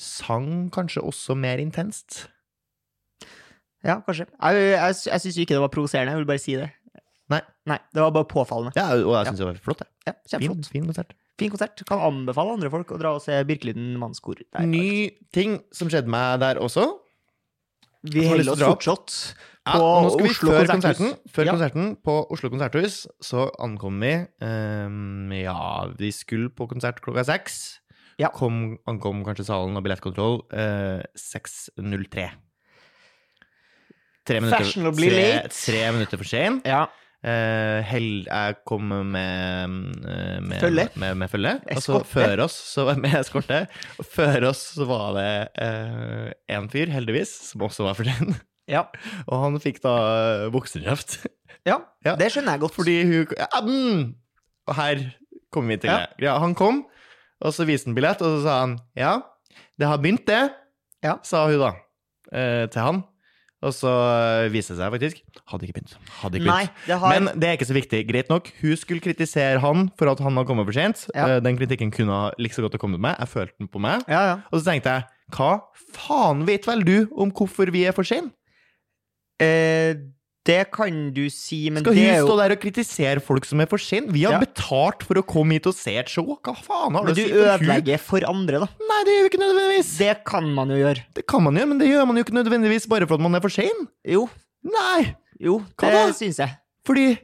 sang 0.00 0.70
kanskje 0.74 1.02
også 1.04 1.36
mer 1.38 1.60
intenst. 1.62 2.24
Ja, 3.84 3.98
kanskje. 4.04 4.26
Jeg, 4.28 4.60
jeg, 4.74 4.94
jeg 5.08 5.22
syns 5.24 5.38
ikke 5.40 5.56
det 5.56 5.62
var 5.64 5.72
provoserende, 5.72 6.12
jeg 6.12 6.20
vil 6.20 6.28
bare 6.28 6.42
si 6.42 6.56
det. 6.60 6.68
Nei. 7.30 7.40
Nei, 7.70 7.78
Det 7.94 8.02
var 8.02 8.10
bare 8.16 8.26
påfallende. 8.28 8.72
Ja, 8.76 8.88
og 8.98 9.14
jeg 9.20 9.30
syns 9.30 9.40
det 9.40 9.46
var 9.48 9.60
flott. 9.64 9.84
Ja, 10.08 10.12
Fin, 10.16 10.32
Kjempeflott. 10.34 10.70
fin 10.74 10.88
konsert. 10.88 11.14
Fin 11.40 11.52
konsert. 11.54 11.82
Kan 11.88 12.02
anbefale 12.04 12.56
andre 12.58 12.70
folk 12.72 12.90
å 12.92 12.98
dra 13.00 13.14
og 13.16 13.22
se 13.24 13.38
Birkeliden 13.48 13.94
mannskor. 14.00 14.40
der. 14.52 14.66
Ny 14.68 15.10
ting 15.32 15.60
som 15.72 15.88
skjedde 15.92 16.10
meg 16.12 16.40
der 16.42 16.60
også. 16.60 16.88
Vi 18.02 18.24
holder 18.26 18.48
oss 18.54 18.60
fortsatt 18.64 19.14
på 19.68 19.76
ja, 19.76 20.02
nå 20.02 20.10
skal 20.14 20.24
vi 20.24 20.30
Oslo 20.32 20.50
før 20.54 20.68
konserthus. 20.70 21.00
konserten, 21.00 21.32
før 21.36 21.44
Ja. 21.46 21.52
konserten 21.52 21.88
på 22.02 22.14
Oslo 22.32 22.48
konserthus, 22.50 22.94
så 23.22 23.42
ankom 23.60 23.98
vi 24.00 24.12
um, 24.40 25.32
Ja, 25.36 25.86
vi 26.00 26.08
skulle 26.16 26.48
på 26.50 26.66
konsert 26.68 27.00
klokka 27.04 27.24
seks. 27.28 27.78
Ja. 28.20 28.28
Kom, 28.36 28.76
ankom 28.90 29.22
kanskje 29.26 29.46
salen 29.48 29.78
og 29.78 29.84
billettkontroll 29.86 30.40
eh, 30.52 31.02
6.03. 31.16 32.28
Tre 34.28 34.40
minutter, 34.44 34.60
Fashionably 34.60 35.08
tre, 35.08 35.22
late. 35.40 35.54
tre 35.56 35.84
minutter 35.96 36.20
for 36.20 36.28
sent 36.28 36.66
Ja. 36.68 36.82
Eh, 37.20 37.82
hell, 37.84 38.22
jeg 38.24 38.54
kom 38.68 38.86
med, 38.88 39.16
eh, 40.08 40.38
med 40.40 40.60
Følge. 40.60 40.86
Med, 40.96 41.16
med 41.20 41.28
følge. 41.28 41.50
Og 41.74 41.82
så 41.84 41.98
før 42.08 42.44
oss, 42.46 42.54
så 42.74 42.86
var 42.88 43.00
med 43.00 43.12
eskorte. 43.18 43.66
Og 44.00 44.06
før 44.08 44.46
oss 44.48 44.62
så 44.78 44.86
var 44.88 45.18
det 45.18 45.32
én 46.48 46.70
fyr, 46.72 46.88
heldigvis, 46.92 47.34
som 47.50 47.66
også 47.68 47.84
var 47.88 47.98
for 47.98 48.08
sen. 48.08 48.36
Ja. 48.70 48.84
Og 49.26 49.36
han 49.42 49.58
fikk 49.60 49.80
da 49.84 49.96
eh, 50.46 51.26
ja, 51.66 51.80
Ja. 52.06 52.14
det 52.16 52.30
skjønner 52.32 52.56
jeg 52.56 52.62
godt. 52.64 52.76
Fordi 52.78 52.96
hun 53.04 53.26
ja, 53.36 53.48
mm, 53.66 54.14
Og 54.68 54.74
her 54.78 55.02
kommer 55.52 55.74
vi 55.74 55.80
til 55.82 55.90
det. 55.90 56.06
Ja, 56.24 56.38
han 56.38 56.54
kom, 56.54 56.84
og 57.40 57.52
så 57.56 57.66
viste 57.68 57.88
han 57.90 57.94
billett, 57.96 58.20
og 58.22 58.38
så 58.38 58.42
sa 58.46 58.58
han 58.64 58.78
ja, 58.98 59.14
det 59.80 59.86
har 59.88 59.98
begynt, 60.02 60.26
det, 60.28 60.50
Ja. 61.02 61.16
sa 61.24 61.46
hun 61.48 61.58
da 61.58 61.70
eh, 62.32 62.66
til 62.68 62.80
han. 62.82 63.04
Og 63.60 63.74
så 63.76 63.90
eh, 63.92 64.46
viste 64.52 64.72
det 64.72 64.78
seg 64.80 64.92
faktisk 64.94 65.40
hadde 65.50 65.66
ikke 65.66 65.74
begynt. 65.80 65.94
Hadde 66.22 66.38
ikke 66.40 66.48
Nei, 66.48 66.62
begynt. 66.64 66.86
det 66.88 66.96
har 67.02 67.10
Men 67.12 67.26
det 67.40 67.48
er 67.48 67.56
ikke 67.58 67.66
så 67.68 67.76
viktig. 67.76 67.98
Greit 68.08 68.30
nok. 68.32 68.46
Hun 68.62 68.76
skulle 68.80 69.02
kritisere 69.04 69.60
han 69.60 69.90
for 70.00 70.08
at 70.08 70.20
han 70.24 70.32
hadde 70.32 70.48
kommet 70.48 70.64
for 70.68 70.72
sent. 70.76 71.02
Ja. 71.14 71.26
Eh, 71.36 71.40
Den 71.44 71.58
kritikken 71.60 71.92
kunne 71.92 72.12
ha 72.16 72.30
like 72.40 72.56
så 72.56 72.62
godt 72.64 72.72
ha 72.72 72.80
kommet 72.80 73.00
med. 73.04 73.16
Jeg 73.20 73.28
følte 73.28 73.52
den 73.60 73.68
på 73.68 73.78
meg. 73.84 74.00
Ja, 74.08 74.22
ja. 74.30 74.36
Og 74.50 74.60
så 74.62 74.70
tenkte 74.70 74.94
jeg, 74.94 75.04
hva 75.36 75.50
faen 75.92 76.46
vet 76.48 76.64
vel 76.66 76.84
du 76.88 76.96
om 77.20 77.30
hvorfor 77.36 77.68
vi 77.72 77.84
er 77.84 77.92
for 77.92 78.02
sene? 78.08 78.32
Eh, 79.40 79.94
det 80.48 80.70
kan 80.72 81.12
du 81.12 81.26
si, 81.28 81.68
men 81.70 81.82
Skal 81.84 81.94
det 81.94 82.00
hun 82.06 82.14
er 82.14 82.22
stå 82.24 82.36
der 82.40 82.54
og 82.56 82.60
kritisere 82.62 83.20
folk 83.20 83.44
som 83.44 83.60
er 83.60 83.68
for 83.68 83.78
sene? 83.82 84.08
Vi 84.14 84.22
har 84.24 84.38
Ja. 84.38 84.40
betalt 84.40 85.02
for 85.04 85.20
å 85.20 85.22
komme 85.26 85.52
hit 85.58 85.66
og 85.68 85.74
se 85.76 85.96
et 86.00 86.08
show. 86.08 86.24
Hva 86.42 86.54
faen 86.56 86.94
har 86.96 87.04
Men 87.04 87.12
du 87.12 87.12
å 87.12 87.14
si 87.14 87.28
du 87.28 87.36
hun? 87.36 87.48
ødelegger 87.60 88.00
for 88.00 88.20
andre, 88.26 88.60
da. 88.64 88.68
Nei, 88.80 89.00
det 89.04 89.12
gjør 89.16 89.24
vi 89.26 89.30
ikke 89.32 89.42
nødvendigvis. 89.44 89.90
Det... 89.98 90.24
Kan 90.24 90.54
man 90.54 90.68
jo 90.72 90.76
gjøre. 90.80 91.04
Det 91.14 91.26
kan 91.28 91.42
man 91.44 91.54
gjøre, 91.60 91.68
men 91.68 91.78
det 91.78 91.88
gjør 91.92 92.06
man 92.08 92.16
jo 92.16 92.24
ikke 92.24 92.38
nødvendigvis 92.40 92.88
bare 92.88 93.06
for 93.06 93.14
at 93.14 93.20
man 93.20 93.34
er 93.34 93.40
for 93.44 93.50
sen. 93.52 93.88
Jo, 94.08 94.28
Nei, 94.64 95.14
jo, 95.40 95.60
Hva 95.80 95.88
det 95.92 96.14
syns 96.16 96.36
jeg. 96.40 96.56
fordi 96.84 97.18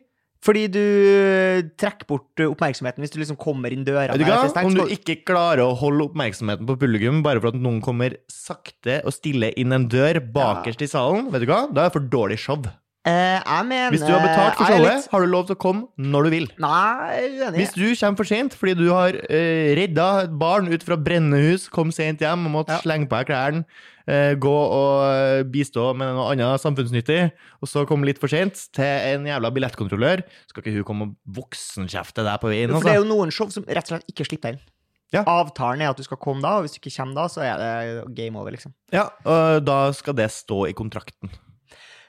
Fordi 0.46 0.68
du 0.70 0.78
eh, 0.78 1.62
trekker 1.76 2.06
bort 2.06 2.38
oppmerksomheten 2.38 3.02
hvis 3.02 3.10
du 3.10 3.18
liksom 3.18 3.36
kommer 3.40 3.72
inn 3.72 3.82
døra. 3.84 4.12
vet 4.14 4.20
du 4.20 4.24
hva? 4.28 4.64
Om 4.64 4.74
du 4.76 4.84
ikke 4.94 5.24
klarer 5.26 5.64
å 5.64 5.74
holde 5.74 6.04
oppmerksomheten 6.12 6.68
på 6.68 6.76
publikum 6.78 7.22
bare 7.24 7.40
for 7.40 7.48
at 7.48 7.58
noen 7.58 7.80
kommer 7.82 8.14
sakte 8.30 9.00
og 9.04 9.12
stille 9.16 9.50
inn 9.58 9.72
en 9.72 9.88
dør 9.88 10.20
bakerst 10.32 10.82
i 10.82 10.86
salen, 10.86 11.32
vet 11.32 11.42
du 11.42 11.46
hva? 11.50 11.64
Da 11.74 11.86
er 11.86 11.88
det 11.90 11.96
for 11.96 12.06
dårlig 12.12 12.38
show. 12.38 12.62
Eh, 13.06 13.38
jeg 13.38 13.66
mener 13.68 13.92
Hvis 13.94 14.02
du 14.02 14.10
har 14.10 14.18
betalt 14.24 14.56
for 14.58 14.64
er 14.66 14.72
showet, 14.80 14.94
litt- 14.96 15.10
har 15.12 15.20
du 15.22 15.26
lov 15.30 15.44
til 15.46 15.54
å 15.54 15.58
komme 15.62 15.84
når 15.96 16.24
du 16.26 16.30
vil. 16.32 16.46
Nei, 16.58 17.28
uenig. 17.38 17.54
Hvis 17.60 17.74
du 17.76 17.84
kommer 17.94 18.16
for 18.18 18.24
sent 18.26 18.56
fordi 18.58 18.74
du 18.80 18.88
har 18.90 19.14
uh, 19.14 19.74
redda 19.78 20.06
et 20.24 20.32
barn 20.40 20.66
ut 20.72 20.82
fra 20.82 20.96
brennende 20.98 21.38
hus, 21.38 21.68
kom 21.70 21.92
sent 21.94 22.18
hjem 22.24 22.48
og 22.48 22.52
måtte 22.56 22.74
Ja. 22.74 22.80
slenge 22.82 23.06
på 23.06 23.14
deg 23.20 23.28
klærne, 23.30 23.62
uh, 24.10 24.34
gå 24.34 24.50
og 24.50 25.06
eh, 25.06 25.42
bistå 25.44 25.94
med 25.94 26.16
noe 26.18 26.32
annet 26.34 26.58
samfunnsnyttig, 26.60 27.30
og 27.62 27.68
så 27.70 27.86
komme 27.86 28.06
litt 28.10 28.18
for 28.18 28.26
sent 28.26 28.66
til 28.74 28.84
en 28.84 29.24
jævla 29.30 29.54
billettkontrollør, 29.54 30.24
skal 30.50 30.62
ikke 30.64 30.74
hun 30.74 30.84
komme 30.90 31.02
og 31.12 31.16
voksenkjefte 31.44 32.26
deg 32.26 32.40
på 32.42 32.50
veien, 32.50 32.70
For 32.74 32.80
det 32.82 32.90
er 32.90 32.98
altså? 32.98 33.06
jo 33.06 33.14
noen 33.14 33.30
show 33.30 33.48
som 33.54 33.62
rett 33.70 33.86
og 33.86 33.94
slett 34.00 34.10
ikke 34.10 34.26
slipper 34.32 34.56
inn. 34.56 34.60
Ja. 35.14 35.22
Avtalen 35.22 35.80
er 35.86 35.90
at 35.94 35.96
du 35.96 36.02
skal 36.02 36.18
komme 36.18 36.42
da, 36.42 36.56
og 36.58 36.66
hvis 36.66 36.74
du 36.74 36.80
ikke 36.82 36.96
kommer 36.98 37.14
da, 37.22 37.28
så 37.30 37.46
er 37.46 37.62
det 37.62 38.14
game 38.18 38.34
over, 38.36 38.50
liksom. 38.50 38.74
Ja, 38.90 39.06
og 39.24 39.62
da 39.64 39.92
skal 39.94 40.14
det 40.18 40.32
stå 40.34 40.64
i 40.66 40.74
kontrakten. 40.74 41.30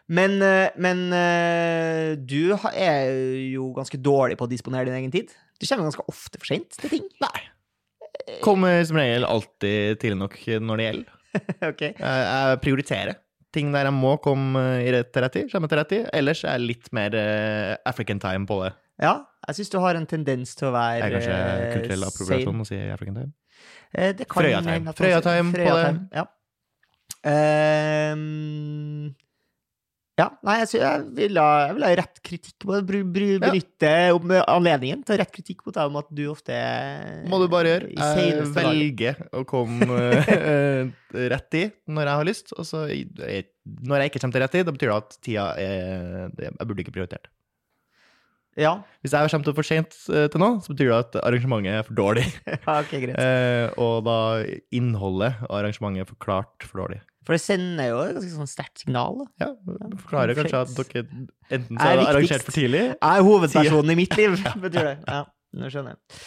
Men, 0.07 0.37
eh, 0.41 0.71
men 0.79 1.03
eh, 1.11 2.15
du 2.15 2.55
er 2.71 3.11
jo 3.51 3.73
ganske 3.75 3.99
dårlig 3.99 4.37
på 4.39 4.47
å 4.47 4.51
disponere 4.51 4.87
din 4.87 5.01
egen 5.01 5.13
tid. 5.13 5.33
Du 5.59 5.67
kommer 5.67 5.89
ganske 5.89 6.07
ofte 6.07 6.39
for 6.39 6.47
sent 6.53 6.79
til 6.79 6.93
ting. 6.95 7.07
Nei. 7.25 7.45
Kommer 8.43 8.81
som 8.87 8.99
regel 8.99 9.27
alltid 9.27 9.99
tidlig 10.01 10.19
nok 10.23 10.37
når 10.63 10.79
det 10.79 10.89
gjelder. 10.89 11.15
ok. 11.71 11.83
Jeg, 11.89 11.95
jeg 11.99 12.61
prioriterer 12.63 13.17
ting 13.55 13.71
der 13.73 13.87
jeg 13.87 13.95
må 13.95 14.15
komme 14.23 14.63
i 14.83 14.91
rett 14.93 15.09
til 15.13 15.23
rett 15.23 15.35
tid, 15.37 15.51
til 15.51 15.79
rett 15.79 15.91
tid. 15.91 16.07
Ellers 16.15 16.43
er 16.45 16.57
jeg 16.57 16.69
litt 16.73 16.91
mer 16.95 17.15
eh, 17.17 17.73
African 17.89 18.21
time 18.23 18.47
på 18.49 18.61
det. 18.63 18.73
Ja, 19.01 19.13
jeg 19.47 19.59
syns 19.59 19.71
du 19.73 19.77
har 19.83 19.97
en 19.97 20.07
tendens 20.09 20.55
til 20.57 20.71
å 20.71 20.73
være 20.73 21.05
Er 21.05 21.13
kanskje 21.13 21.35
eh, 21.37 21.67
kulturell 21.75 22.07
appropriasjon 22.07 22.63
å 22.63 22.65
si 22.67 22.79
African 22.93 23.19
time? 23.19 23.31
Eh, 23.93 24.13
det 24.17 24.27
Frøya 24.31 24.63
time. 24.65 24.93
Frøya 24.97 25.21
time 25.25 25.53
på 25.53 25.77
det. 25.77 25.91
Ja. 26.17 26.25
Ehm, 27.27 29.13
ja, 30.17 30.25
nei, 30.41 30.55
jeg, 30.63 30.79
jeg 30.81 31.03
vil 31.13 31.37
ha, 31.37 31.49
jeg 31.67 31.75
vil 31.77 31.85
ha 31.85 31.89
rett 31.99 32.19
kritikk 32.25 32.55
på 32.63 32.73
det. 32.73 32.79
Bru, 32.89 33.27
Ja. 33.37 34.15
om 34.17 34.31
anledningen 34.39 35.03
til 35.05 35.19
rett 35.21 35.33
kritikk 35.35 35.61
mot 35.67 35.75
deg 35.77 35.91
om 35.91 35.99
at 36.01 36.09
du 36.09 36.23
ofte 36.31 36.55
er 36.57 37.21
Må 37.29 37.37
du 37.43 37.45
bare 37.51 37.75
gjøre. 37.75 37.91
Jeg 37.93 38.47
velger 38.55 39.21
å 39.37 39.43
komme 39.45 39.99
eh, 40.33 40.89
rett 41.29 41.57
i 41.59 41.65
når 41.85 42.09
jeg 42.09 42.21
har 42.21 42.29
lyst. 42.31 42.53
Og 42.57 42.65
så 42.65 42.87
når 42.87 44.01
jeg 44.01 44.11
ikke 44.11 44.23
kommer 44.23 44.39
til 44.39 44.45
rett 44.47 44.57
i, 44.57 44.63
da 44.65 44.73
betyr 44.73 44.89
det 44.93 44.97
at 44.97 45.17
tida 45.21 45.47
er 45.61 46.31
Jeg 46.33 46.65
burde 46.65 46.85
ikke 46.85 46.95
prioritert. 46.97 47.29
Ja. 48.57 48.71
Hvis 49.05 49.13
jeg 49.13 49.29
kommer 49.29 49.45
til 49.45 49.55
for 49.59 49.69
sent 49.69 49.93
eh, 50.09 50.25
til 50.33 50.41
noe, 50.41 50.57
så 50.65 50.73
betyr 50.73 50.89
det 50.89 50.97
at 50.97 51.17
arrangementet 51.21 51.77
er 51.77 51.85
for 51.85 51.97
dårlig. 51.99 52.25
ja, 52.49 52.79
okay, 52.79 53.03
greit. 53.05 53.19
Eh, 53.21 53.69
og 53.77 54.01
da 54.07 54.17
innholdet 54.73 55.37
av 55.45 55.59
arrangementet 55.59 56.07
er 56.07 56.09
forklart 56.09 56.65
for 56.65 56.81
dårlig. 56.81 57.03
For 57.27 57.35
det 57.35 57.41
sender 57.43 57.89
jo 57.91 57.97
et 58.05 58.13
ganske 58.15 58.31
sånn 58.37 58.47
sterkt 58.47 58.79
signal. 58.85 59.17
da. 59.19 59.25
Ja, 59.43 59.77
Forklarer 60.05 60.37
kanskje 60.37 60.61
at 60.63 60.69
dere 60.77 61.01
enten 61.51 61.75
så 61.75 61.83
Er 61.83 61.97
viktigst. 61.99 62.11
arrangert 62.13 62.45
for 62.47 62.55
tidlig 62.55 62.83
er 62.95 63.23
hovedpersonen 63.27 63.91
i 63.91 63.97
mitt 63.99 64.15
liv, 64.15 64.37
betyr 64.63 64.87
det. 64.93 64.97
Ja, 65.03 65.25
nå 65.59 65.71
skjønner 65.73 65.97
jeg. 65.97 66.21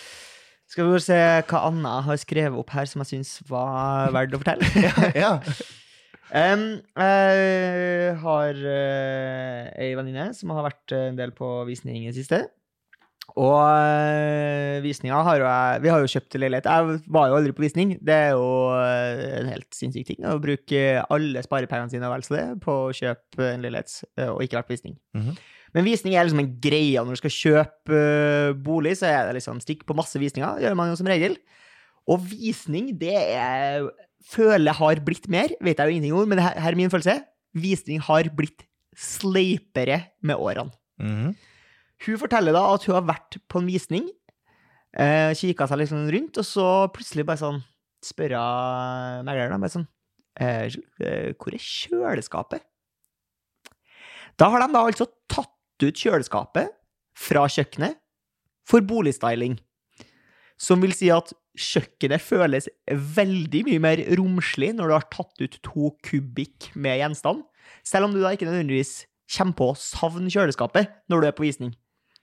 Skal 0.70 0.86
vi 0.86 0.92
bare 0.92 1.02
se 1.02 1.18
hva 1.50 1.60
Anna 1.66 1.96
har 2.06 2.18
skrevet 2.20 2.60
opp 2.60 2.68
her 2.76 2.86
som 2.86 3.00
jeg 3.02 3.08
syns 3.14 3.32
var 3.48 4.12
verdt 4.14 4.36
å 4.36 4.42
fortelle. 4.44 4.68
ja. 5.24 5.32
Em, 6.30 6.60
jeg 6.94 8.12
har 8.22 8.60
uh, 8.62 9.64
ei 9.82 9.88
venninne 9.98 10.28
som 10.38 10.52
har 10.54 10.68
vært 10.68 10.94
eh, 10.94 11.08
en 11.10 11.18
del 11.18 11.32
på 11.34 11.48
visning 11.66 12.04
i 12.04 12.12
det 12.12 12.20
siste. 12.20 12.44
Og 13.38 13.60
uh, 13.60 14.80
visninga 14.84 15.20
har 15.26 15.38
jo 15.38 15.46
jeg 15.46 15.82
Vi 15.84 15.92
har 15.92 16.02
jo 16.02 16.10
kjøpt 16.10 16.36
leilighet. 16.40 16.66
Jeg 16.66 16.98
var 17.06 17.30
jo 17.30 17.38
aldri 17.38 17.54
på 17.54 17.64
visning. 17.64 17.94
Det 18.02 18.16
er 18.16 18.32
jo 18.34 18.48
eh, 18.74 19.22
en 19.40 19.50
helt 19.52 19.68
sinnssyk 19.76 20.08
ting 20.08 20.26
å 20.26 20.38
bruke 20.42 20.82
alle 21.12 21.42
sparepengene 21.44 21.92
sine 21.92 22.10
vel 22.10 22.24
så 22.26 22.36
det 22.36 22.44
på 22.64 22.76
å 22.88 22.92
kjøpe 22.96 23.46
en 23.52 23.64
leilighet, 23.64 23.94
eh, 24.18 24.30
og 24.32 24.42
ikke 24.44 24.60
vært 24.60 24.70
på 24.70 24.76
visning. 24.76 24.98
Mhm. 25.16 25.40
Men 25.70 25.86
visning 25.86 26.16
er 26.18 26.26
liksom 26.26 26.42
en 26.42 26.54
greie. 26.58 26.98
Når 26.98 27.14
du 27.14 27.20
skal 27.20 27.34
kjøpe 27.36 27.98
eh, 27.98 28.54
bolig, 28.58 28.96
så 28.98 29.06
er 29.06 29.28
det 29.28 29.36
liksom 29.38 29.60
stikk 29.62 29.84
på 29.86 29.94
masse 29.94 30.18
visninger. 30.18 30.58
gjør 30.64 30.74
man 30.78 30.90
jo 30.90 30.98
som 30.98 31.10
regel. 31.10 31.36
Og 32.10 32.24
visning, 32.32 32.94
det 32.98 33.16
er 33.16 33.90
Føler 34.30 34.68
jeg 34.68 34.76
har 34.76 34.98
blitt 35.00 35.26
mer, 35.32 35.52
vet 35.64 35.78
jeg 35.80 35.88
jo 35.88 35.92
ingenting 35.94 36.12
om, 36.14 36.28
men 36.28 36.42
her 36.44 36.58
er 36.60 36.76
min 36.76 36.90
følelse. 36.92 37.14
Visning 37.56 38.02
har 38.04 38.28
blitt 38.36 38.66
sleipere 38.92 39.96
med 40.20 40.36
årene. 40.36 40.74
Mhm. 41.00 41.32
Hun 42.06 42.20
forteller 42.20 42.56
da 42.56 42.64
at 42.72 42.86
hun 42.88 42.96
har 42.96 43.06
vært 43.08 43.38
på 43.50 43.60
en 43.60 43.68
visning, 43.68 44.06
eh, 44.96 45.32
kikka 45.36 45.68
seg 45.68 45.82
liksom 45.82 46.08
rundt, 46.12 46.40
og 46.40 46.46
så 46.46 46.66
plutselig 46.94 47.26
bare 47.28 47.42
sånn 47.42 47.60
spør 48.04 48.36
hun 48.38 49.26
megleren 49.28 49.60
bare 49.60 49.74
sånn 49.74 49.88
eh, 50.40 50.70
eh, 51.04 51.32
Hvor 51.36 51.52
er 51.52 51.60
kjøleskapet? 51.60 52.64
Da 54.40 54.48
har 54.48 54.62
de 54.62 54.72
da 54.72 54.86
altså 54.88 55.10
tatt 55.28 55.84
ut 55.84 56.00
kjøleskapet 56.00 56.72
fra 57.16 57.44
kjøkkenet 57.50 57.98
for 58.68 58.84
boligstyling. 58.86 59.58
Som 60.60 60.80
vil 60.84 60.94
si 60.96 61.10
at 61.12 61.34
kjøkkenet 61.60 62.22
føles 62.22 62.68
veldig 62.88 63.62
mye 63.66 63.82
mer 63.82 64.02
romslig 64.16 64.72
når 64.76 64.88
du 64.88 64.96
har 64.96 65.06
tatt 65.12 65.44
ut 65.44 65.58
to 65.66 65.92
kubikk 66.06 66.70
med 66.72 67.00
gjenstand, 67.02 67.44
selv 67.84 68.08
om 68.08 68.14
du 68.14 68.20
da 68.22 68.32
ikke 68.32 68.48
nødvendigvis 68.48 69.04
kommer 69.36 69.56
på 69.58 69.70
å 69.72 69.78
savne 69.78 70.32
kjøleskapet 70.32 70.90
når 71.10 71.22
du 71.22 71.28
er 71.28 71.36
på 71.36 71.46
visning. 71.46 71.74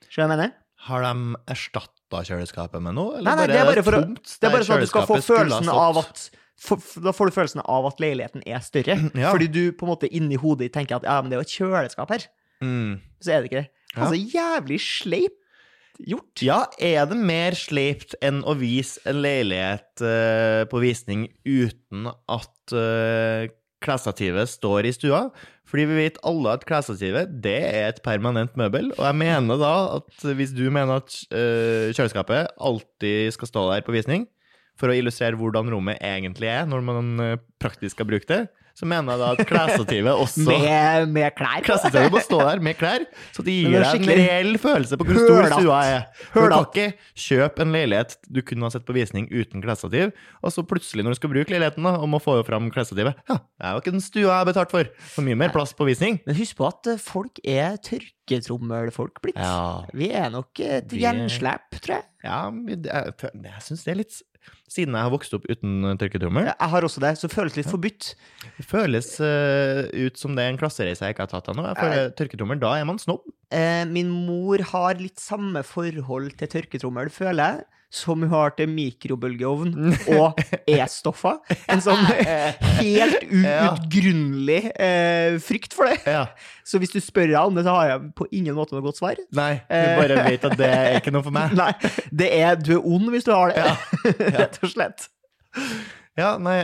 Skjønner 0.06 0.38
du 0.38 0.42
hva 0.42 0.46
jeg 0.46 0.52
mener? 0.52 0.56
Har 0.88 1.04
de 1.04 1.38
erstatta 1.54 2.20
kjøleskapet 2.28 2.84
med 2.84 2.94
noe? 2.96 3.22
Nei, 3.22 3.34
nei, 3.34 3.46
det 3.50 3.56
er 3.58 3.66
bare 3.66 3.82
for 3.86 3.98
tomt 3.98 4.36
Det 4.38 4.46
er 4.46 4.54
bare 4.54 4.66
sånn 4.68 4.78
at 4.78 4.86
du 4.86 4.90
skal 4.92 5.08
få 5.10 5.18
følelsen 5.26 5.72
av 5.72 5.98
at 6.04 6.28
for, 6.58 6.82
Da 7.02 7.14
får 7.14 7.30
du 7.30 7.36
følelsen 7.36 7.62
av 7.64 7.86
at 7.86 8.00
leiligheten 8.02 8.44
er 8.46 8.62
større. 8.64 8.98
Ja. 9.22 9.32
Fordi 9.34 9.50
du 9.50 9.64
på 9.74 9.86
en 9.86 9.92
måte 9.94 10.10
inni 10.10 10.38
hodet 10.40 10.72
tenker 10.74 10.98
at 10.98 11.06
ja, 11.06 11.18
men 11.22 11.30
det 11.30 11.38
er 11.38 11.42
jo 11.42 11.48
et 11.48 11.58
kjøleskap 11.58 12.14
her. 12.14 12.30
Mm. 12.62 12.98
Så 13.22 13.34
er 13.34 13.42
det 13.42 13.50
ikke 13.50 13.60
det. 13.60 13.68
Ja. 13.94 14.00
Altså 14.06 14.18
jævlig 14.38 14.80
sleip 14.84 15.36
gjort. 15.98 16.42
Ja, 16.44 16.58
er 16.78 17.06
det 17.10 17.18
mer 17.18 17.56
sleipt 17.58 18.14
enn 18.22 18.42
å 18.46 18.54
vise 18.58 19.02
en 19.08 19.22
leilighet 19.24 20.04
uh, 20.04 20.62
på 20.70 20.82
visning 20.82 21.26
uten 21.46 22.10
at 22.10 22.74
uh, 22.74 23.48
klesstativet 23.84 24.50
står 24.50 24.88
i 24.88 24.94
stua? 24.96 25.22
Fordi 25.68 25.84
vi 25.90 25.98
vet 26.00 26.20
alle 26.26 26.54
at 26.56 26.64
klesstativet 26.68 27.34
det 27.44 27.58
er 27.68 27.90
et 27.90 28.00
permanent 28.04 28.54
møbel. 28.56 28.90
Og 28.96 29.04
jeg 29.04 29.18
mener 29.20 29.60
da 29.60 29.74
at 29.98 30.26
hvis 30.38 30.54
du 30.56 30.64
mener 30.72 31.02
at 31.02 31.18
eh, 31.28 31.90
kjøleskapet 31.92 32.54
alltid 32.56 33.34
skal 33.36 33.50
stå 33.50 33.66
der 33.72 33.84
på 33.86 33.94
visning, 33.96 34.26
for 34.78 34.92
å 34.92 34.96
illustrere 34.96 35.38
hvordan 35.38 35.70
rommet 35.72 35.98
egentlig 36.04 36.48
er 36.52 36.68
når 36.70 36.84
man 36.86 37.12
eh, 37.24 37.40
praktisk 37.60 37.96
skal 37.96 38.08
bruke 38.08 38.28
det, 38.30 38.46
så 38.78 38.86
mener 38.86 39.16
jeg 39.16 39.20
da 39.24 39.28
at 39.34 39.48
klesstativet 39.48 40.20
også 40.22 40.44
Med, 40.48 41.08
med 41.14 41.34
klær. 41.34 41.62
Klesstativet 41.66 42.12
må 42.14 42.20
stå 42.22 42.38
der 42.44 42.62
med 42.62 42.78
klær, 42.78 43.04
så 43.34 43.42
det 43.42 43.56
gir 43.56 43.74
deg 43.82 44.04
en 44.04 44.12
reell 44.20 44.58
følelse 44.62 44.98
på 45.00 45.06
hvor 45.08 45.18
stor 45.24 45.48
stua 45.56 45.78
er. 45.96 46.04
Du 46.30 46.38
kan 46.44 46.56
ikke 46.62 46.86
kjøpe 47.18 47.64
en 47.64 47.74
leilighet 47.74 48.14
du 48.30 48.40
kunne 48.46 48.68
ha 48.68 48.72
sett 48.74 48.86
på 48.86 48.94
visning 48.96 49.26
uten 49.32 49.64
klesstativ, 49.64 50.12
og 50.44 50.54
så 50.54 50.62
plutselig, 50.68 51.02
når 51.06 51.16
du 51.16 51.20
skal 51.20 51.32
bruke 51.34 51.54
leiligheten 51.54 51.88
da, 51.88 51.96
og 51.98 52.06
må 52.12 52.20
få 52.22 52.38
fram 52.46 52.70
klesstativet 52.74 53.18
Ja, 53.28 53.40
det 53.42 53.66
er 53.66 53.74
jo 53.74 53.82
ikke 53.82 53.94
den 53.96 54.04
stua 54.04 54.28
jeg 54.28 54.36
har 54.36 54.48
betalt 54.48 54.72
for. 54.74 54.88
For 55.16 55.26
mye 55.26 55.38
mer 55.38 55.50
plass 55.54 55.74
på 55.76 55.86
visning. 55.88 56.20
Men 56.28 56.38
husk 56.38 56.58
på 56.60 56.68
at 56.68 56.92
eh, 56.92 57.00
folk 57.02 57.40
er 57.42 57.76
tørketrommelfolk 57.84 59.20
blitt. 59.24 59.38
Ja, 59.40 59.84
Vi 59.96 60.10
er 60.14 60.30
nok 60.32 60.60
et 60.62 60.92
gjenslep, 60.94 61.67
tror 61.84 61.98
jeg. 61.98 62.08
ja 62.24 62.40
jeg, 62.72 63.32
jeg 63.46 63.62
syns 63.66 63.86
det 63.86 63.94
er 63.94 64.02
litt 64.04 64.18
Siden 64.68 64.94
jeg 64.96 65.04
har 65.04 65.12
vokst 65.12 65.34
opp 65.36 65.44
uten 65.48 65.82
tørketrommel, 66.00 66.46
Jeg 66.48 66.70
har 66.72 66.84
også 66.86 67.02
det, 67.02 67.10
så 67.18 67.28
det 67.28 67.34
føles 67.34 67.56
litt 67.56 67.68
forbudt. 67.68 68.06
det 68.56 68.64
føles 68.64 69.08
uh, 69.20 69.88
ut 69.92 70.20
som 70.20 70.36
det 70.36 70.44
er 70.44 70.52
en 70.54 70.60
klassereise 70.60 71.04
jeg 71.04 71.12
ikke 71.12 71.26
har 71.26 71.32
tatt 71.32 71.50
ennå. 71.52 71.66
Føler 71.76 72.12
tørketrommel, 72.16 72.60
da 72.62 72.74
er 72.78 72.86
man 72.88 73.00
snobb. 73.02 73.26
Eh, 73.52 73.84
min 73.88 74.08
mor 74.12 74.62
har 74.72 75.00
litt 75.00 75.20
samme 75.20 75.60
forhold 75.66 76.36
til 76.40 76.52
tørketrommel, 76.54 77.10
føler 77.12 77.42
jeg, 77.42 77.66
som 77.90 78.20
hun 78.20 78.28
har 78.32 78.50
til 78.58 78.68
mikrobølgeovn 78.68 79.70
og 80.18 80.40
E-stoffer. 80.68 81.38
En 81.72 81.80
sånn 81.84 82.02
helt 82.82 83.22
Ja. 83.48 83.70
uutgrunnelig 83.72 84.60
eh, 84.76 85.38
frykt 85.44 85.72
for 85.76 85.88
det. 85.88 85.98
Ja. 86.04 86.26
Så 86.68 86.80
hvis 86.82 86.92
du 86.92 86.98
spør 87.00 87.30
deg 87.30 87.38
om 87.40 87.56
det, 87.56 87.64
så 87.64 87.72
har 87.78 87.90
jeg 87.94 88.10
på 88.18 88.26
ingen 88.36 88.56
måte 88.58 88.76
noe 88.76 88.84
godt 88.84 89.00
svar. 89.00 89.16
Nei, 89.36 89.54
du 89.64 89.74
Eh. 89.78 89.94
bare 90.02 90.20
vet 90.28 90.44
at 90.50 90.56
det 90.60 90.68
er 90.68 90.98
ikke 91.00 91.14
noe 91.16 91.24
for 91.24 91.34
meg. 91.34 91.54
Nei, 91.56 91.70
det 92.12 92.28
er 92.42 92.60
du 92.60 92.74
er 92.76 92.84
ond 92.84 93.08
hvis 93.14 93.24
du 93.28 93.32
har 93.32 93.54
det, 93.56 93.66
rett 94.36 94.60
og 94.62 94.72
slett. 94.74 95.08
Ja, 96.18 96.32
nei 96.42 96.56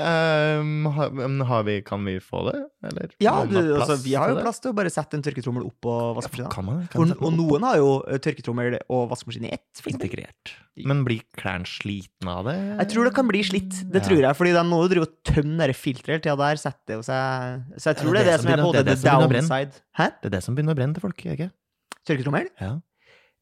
um, 0.58 0.86
har, 0.96 1.12
har 1.46 1.62
vi, 1.68 1.76
Kan 1.86 2.02
vi 2.08 2.16
få 2.18 2.40
det, 2.48 2.56
eller? 2.88 3.12
Ja, 3.22 3.36
du, 3.46 3.54
altså, 3.76 3.94
vi 4.02 4.16
har 4.18 4.32
jo 4.32 4.40
plass 4.42 4.58
til 4.64 4.72
å 4.72 4.76
bare 4.76 4.90
sette 4.90 5.14
en 5.14 5.22
tørketrommel 5.22 5.62
opp 5.68 5.76
på 5.86 5.92
vaskemaskinen. 6.18 6.50
Kan 6.50 6.66
man, 6.66 6.80
kan 6.90 7.04
Og, 7.14 7.22
og 7.28 7.36
noen 7.36 7.62
har 7.68 7.78
jo 7.78 7.92
eh, 8.10 8.18
tørketrommel 8.24 8.80
og 8.90 9.04
vaskemaskin 9.12 9.46
i 9.46 9.52
ett. 9.54 9.82
Integrert. 9.92 10.56
Men 10.90 11.04
blir 11.06 11.22
klærne 11.38 11.68
slitne 11.70 12.34
av 12.34 12.48
det? 12.50 12.56
Jeg 12.82 12.90
tror 12.94 13.06
det 13.06 13.14
kan 13.14 13.28
bli 13.30 13.44
slitt, 13.46 13.76
det 13.94 14.02
Ja. 14.02 14.06
tror 14.08 14.24
jeg. 14.26 14.38
Fordi 14.40 14.52
de 14.56 14.64
må 14.66 14.80
jo 14.82 14.88
drive 14.90 15.06
og 15.06 15.14
tømme 15.30 15.68
det 15.70 15.76
filteret 15.78 16.16
hele 16.18 16.24
tida 16.26 16.36
der. 16.42 16.56
Setter 16.64 16.98
jo 16.98 17.04
seg 17.06 17.78
Så 17.78 17.92
jeg 17.92 18.00
tror 18.02 18.18
det 18.18 18.24
det 18.24 18.24
er 18.24 18.26
det, 18.26 18.34
det 18.34 18.40
som 18.42 18.50
er 18.50 18.56
det 18.56 18.64
på 18.64 18.72
som 18.72 18.74
begynner- 18.74 18.84
the 18.84 18.90
det 18.90 19.12
er 19.14 19.20
det 19.22 19.30
brenne. 19.30 19.48
downside. 19.48 19.80
Hæ? 20.00 20.06
Det 20.18 20.30
er 20.32 20.34
det 20.34 20.42
som 20.42 20.54
begynner 20.58 20.74
å 20.74 20.80
brenne 20.82 20.98
til 20.98 21.06
folk, 21.06 21.24
ikke? 21.36 21.50
Tørketrommel? 22.04 22.50
Ja. 22.60 22.72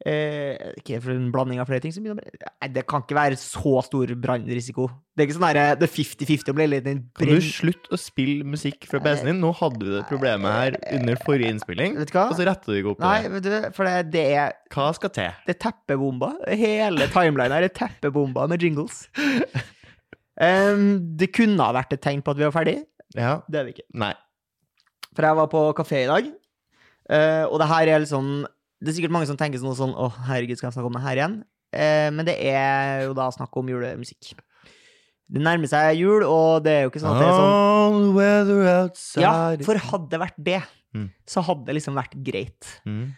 Eh, 0.02 0.72
ikke 0.80 0.96
for 0.98 1.12
en 1.14 1.28
blanding 1.30 1.60
av 1.62 1.68
flere 1.68 1.82
ting 1.84 1.92
som 1.94 2.02
begynner 2.02 2.18
å 2.18 2.24
brenne. 2.24 2.48
Nei, 2.58 2.68
det 2.74 2.82
kan 2.90 3.04
ikke 3.04 3.14
være 3.14 3.36
så 3.38 3.74
stor 3.86 4.10
brannrisiko. 4.18 4.88
Det 5.14 5.22
er 5.22 5.28
ikke 5.28 5.36
sånn 5.36 5.44
der, 5.46 5.76
det 5.78 5.86
er 5.86 5.92
50-50 5.92 6.50
om 6.50 6.58
leiligheten 6.58 6.88
din 6.88 7.02
Kan 7.20 7.28
du 7.30 7.44
slutte 7.46 7.92
å 7.94 7.98
spille 8.00 8.48
musikk 8.48 8.88
fra 8.90 8.98
PC-en 9.04 9.28
din? 9.30 9.38
Nå 9.44 9.52
hadde 9.60 9.78
du 9.78 9.92
det 9.92 10.00
problemet 10.08 10.56
her 10.56 10.78
under 10.96 11.20
forrige 11.22 11.52
innspilling, 11.54 11.94
og 12.00 12.34
så 12.34 12.46
retter 12.48 12.72
du 12.72 12.78
ikke 12.80 12.94
opp 12.96 13.04
Nei, 13.04 13.18
det. 13.28 13.42
du, 13.44 13.68
for 13.76 13.86
det, 13.86 13.92
det 14.14 14.24
er 14.40 14.56
Hva 14.74 14.88
skal 14.96 15.12
til? 15.14 15.36
Det 15.46 15.54
er 15.54 15.60
teppebomba. 15.68 16.32
Hele 16.50 17.06
timelinen 17.12 17.54
her 17.54 17.68
er 17.68 17.74
teppebomba 17.76 18.48
med 18.50 18.64
jingles. 18.64 19.04
um, 20.40 20.88
det 21.20 21.30
kunne 21.36 21.62
ha 21.62 21.76
vært 21.76 21.94
et 21.94 22.02
tegn 22.02 22.24
på 22.26 22.34
at 22.34 22.40
vi 22.40 22.48
var 22.48 22.56
ferdig. 22.56 22.80
Ja. 23.14 23.36
Det 23.46 23.60
er 23.60 23.68
det 23.68 23.76
ikke. 23.76 23.86
Nei. 24.02 24.10
For 25.12 25.28
jeg 25.28 25.38
var 25.38 25.52
på 25.52 25.62
kafé 25.78 26.02
i 26.08 26.10
dag, 26.10 26.34
uh, 27.12 27.44
og 27.52 27.62
det 27.62 27.70
her 27.70 27.92
er 27.92 28.02
liksom 28.02 28.34
Det 28.82 28.90
er 28.90 28.96
sikkert 28.98 29.14
mange 29.14 29.28
som 29.30 29.36
tenker 29.38 29.60
sånn 29.62 29.76
sånn 29.78 29.92
Å, 29.94 30.08
herregud, 30.26 30.58
skal 30.58 30.68
jeg 30.70 30.74
snakke 30.76 30.90
om 30.90 30.96
det 30.98 31.04
her 31.04 31.20
igjen? 31.20 31.36
Eh, 31.72 32.08
men 32.12 32.26
det 32.26 32.34
er 32.50 33.04
jo 33.06 33.14
da 33.16 33.28
snakk 33.32 33.54
om 33.56 33.68
julemusikk. 33.70 34.32
Det 35.32 35.40
nærmer 35.40 35.70
seg 35.70 35.96
jul, 35.96 36.24
og 36.26 36.64
det 36.66 36.72
er 36.74 36.82
jo 36.84 36.90
ikke 36.90 37.00
sånn 37.00 37.14
at 37.14 37.22
det 37.22 37.28
er 37.30 37.36
sånn 37.38 37.52
All 37.56 38.00
the 38.02 38.10
weather 38.18 38.66
outside 38.82 39.22
Ja, 39.24 39.34
for 39.64 39.78
hadde 39.80 40.10
det 40.12 40.20
vært 40.26 40.40
det, 40.50 40.62
Mm. 40.92 41.06
så 41.24 41.40
hadde 41.40 41.64
det 41.70 41.74
liksom 41.78 41.94
vært 41.96 42.18
greit. 42.22 42.66
mm. 42.84 43.12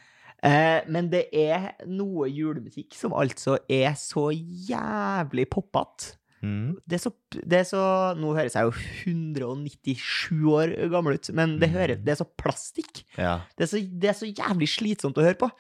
Eh, 0.44 0.82
men 0.92 1.08
det 1.08 1.24
er 1.32 1.72
noe 1.88 2.28
julemusikk 2.28 2.92
som 2.94 3.14
altså 3.16 3.56
er 3.66 3.94
så 3.96 4.28
jævlig 4.30 5.46
poppete. 5.50 6.18
Mm. 6.44 6.74
Det 6.84 6.98
er 6.98 7.02
så, 7.06 7.12
det 7.40 7.60
er 7.62 7.66
så 7.68 7.84
Nå 8.20 8.34
høres 8.36 8.56
jeg 8.58 8.68
jo 8.68 8.74
197 9.08 10.44
år 10.52 10.74
gammel 10.92 11.16
ut, 11.16 11.30
men 11.36 11.56
det, 11.62 11.70
hører, 11.72 11.96
det 11.96 12.14
er 12.14 12.20
så 12.20 12.28
plastikk. 12.28 13.04
Ja. 13.16 13.38
Det 13.56 13.66
er 13.66 13.72
så, 13.72 13.80
det 13.80 14.12
er 14.12 14.18
så 14.18 14.28
jævlig 14.28 14.68
slitsomt 14.74 15.20
å 15.20 15.24
høre 15.24 15.40
på. 15.40 15.50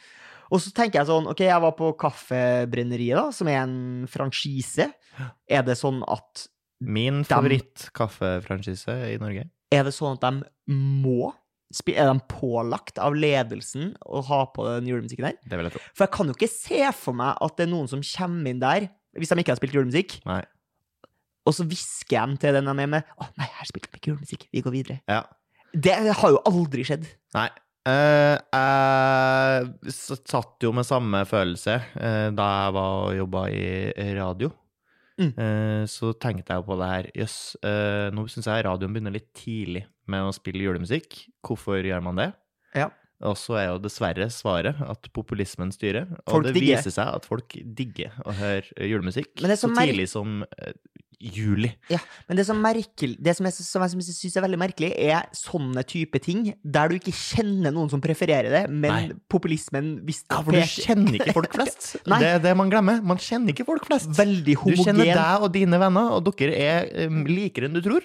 Og 0.52 0.60
så 0.60 0.70
tenker 0.76 1.00
jeg 1.00 1.08
sånn, 1.08 1.28
ok, 1.30 1.40
jeg 1.46 1.62
var 1.64 1.72
på 1.78 1.92
Kaffebrenneriet, 1.98 3.16
da, 3.16 3.30
som 3.34 3.48
er 3.50 3.62
en 3.62 3.78
franchise. 4.10 4.90
Er 5.48 5.64
det 5.66 5.78
sånn 5.80 6.02
at 6.10 6.48
Min 6.84 7.22
favorittkaffefranchise 7.24 8.96
i 9.12 9.16
Norge. 9.22 9.46
Er 9.72 9.86
det 9.86 9.94
sånn 9.96 10.18
at 10.18 10.26
de 10.26 10.76
må 10.76 11.32
Er 11.88 12.06
de 12.06 12.20
pålagt 12.30 13.00
av 13.02 13.16
ledelsen 13.18 13.94
å 14.06 14.20
ha 14.28 14.44
på 14.54 14.66
den 14.68 14.90
julemusikken 14.92 15.26
der? 15.26 15.38
Det 15.42 15.58
vil 15.58 15.66
jeg 15.66 15.74
tro. 15.74 15.80
For 15.90 16.04
jeg 16.04 16.12
kan 16.14 16.28
jo 16.28 16.36
ikke 16.36 16.50
se 16.52 16.82
for 16.94 17.18
meg 17.18 17.40
at 17.42 17.56
det 17.58 17.64
er 17.64 17.72
noen 17.72 17.88
som 17.90 18.04
kommer 18.04 18.52
inn 18.52 18.60
der, 18.62 18.86
hvis 19.18 19.32
de 19.32 19.38
ikke 19.42 19.54
har 19.54 19.58
spilt 19.58 19.74
julemusikk, 19.74 20.14
Nei. 20.28 20.42
Og 21.44 21.56
så 21.56 21.66
hvisker 21.68 22.16
jeg 22.16 22.40
til 22.40 22.56
den 22.56 22.70
jeg 22.70 22.86
er 22.86 22.92
med 22.96 23.14
Å 23.20 23.28
nei, 23.36 23.48
her 23.58 23.68
spilte 23.68 23.92
de 23.92 24.00
ikke 24.00 24.14
julemusikk. 24.14 24.48
Vi 24.52 24.62
går 24.64 24.74
videre. 24.74 24.98
Ja. 25.10 25.22
Det 25.74 25.94
har 26.06 26.32
jo 26.32 26.40
aldri 26.48 26.86
skjedd. 26.86 27.06
Nei. 27.36 27.50
Uh, 27.84 28.40
jeg 28.56 29.92
satt 30.24 30.64
jo 30.64 30.70
med 30.72 30.86
samme 30.88 31.20
følelse 31.28 31.74
uh, 31.98 32.28
da 32.32 32.46
jeg 32.48 32.76
var 32.78 32.92
og 33.02 33.16
jobba 33.18 33.42
i 33.52 34.12
radio. 34.16 34.48
Mm. 35.20 35.30
Uh, 35.36 35.82
så 35.90 36.14
tenkte 36.16 36.54
jeg 36.54 36.62
jo 36.62 36.68
på 36.70 36.78
det 36.80 36.90
her. 36.90 37.10
Jøss, 37.20 37.38
eh, 37.62 38.08
nå 38.14 38.24
syns 38.30 38.48
jeg 38.50 38.64
radioen 38.66 38.94
begynner 38.94 39.14
litt 39.14 39.30
tidlig 39.36 39.84
med 40.10 40.26
å 40.26 40.32
spille 40.34 40.64
julemusikk. 40.64 41.26
Hvorfor 41.44 41.84
gjør 41.84 42.02
man 42.06 42.22
det? 42.22 42.30
Ja. 42.74 42.88
Og 43.24 43.36
så 43.38 43.58
er 43.60 43.68
jo 43.68 43.82
dessverre 43.84 44.26
svaret 44.32 44.80
at 44.84 45.06
populismen 45.14 45.70
styrer. 45.72 46.08
Og 46.24 46.38
Folk 46.38 46.48
det 46.48 46.56
digger. 46.56 46.80
viser 46.80 46.96
seg 46.96 47.12
at 47.20 47.28
folk 47.28 47.54
digger 47.78 48.16
å 48.24 48.34
høre 48.36 48.88
julemusikk 48.90 49.38
så 49.44 49.60
så 49.60 49.70
tidlig 49.76 50.08
som 50.10 50.42
eh, 51.24 51.74
Ja, 51.90 51.98
Men 52.28 52.36
det 52.38 52.44
som, 52.48 52.60
merkel, 52.62 53.16
det 53.20 53.34
som 53.36 53.46
jeg, 53.48 53.54
som 53.56 53.82
jeg 53.82 54.06
syns 54.08 54.36
er 54.36 54.44
veldig 54.46 54.58
merkelig, 54.60 54.90
er 54.96 55.28
sånne 55.36 55.84
type 55.88 56.20
ting 56.22 56.54
der 56.62 56.88
du 56.92 56.96
ikke 56.98 57.14
kjenner 57.14 57.72
noen 57.74 57.90
som 57.92 58.02
prefererer 58.04 58.50
det, 58.52 58.62
men 58.70 58.90
Nei. 58.92 59.16
populismen 59.32 59.94
hvis 60.06 60.22
Ja, 60.30 60.40
for 60.42 60.52
du 60.52 60.60
kjenner 60.60 61.18
ikke 61.18 61.34
folk 61.36 61.52
flest. 61.58 61.94
Nei. 62.10 62.18
Det 62.22 62.32
er 62.36 62.42
det 62.48 62.56
man 62.56 62.70
glemmer. 62.72 63.00
Man 63.02 63.20
kjenner 63.22 63.54
ikke 63.54 63.66
folk 63.68 63.86
flest. 63.88 64.10
Veldig 64.18 64.56
homogen. 64.62 64.80
Du 64.80 64.84
kjenner 64.90 65.12
deg 65.14 65.46
og 65.48 65.52
dine 65.54 65.80
venner, 65.80 66.12
og 66.18 66.28
dere 66.32 66.54
er 66.54 67.08
um, 67.08 67.24
likere 67.28 67.68
enn 67.70 67.76
du 67.76 67.82
tror. 67.84 68.04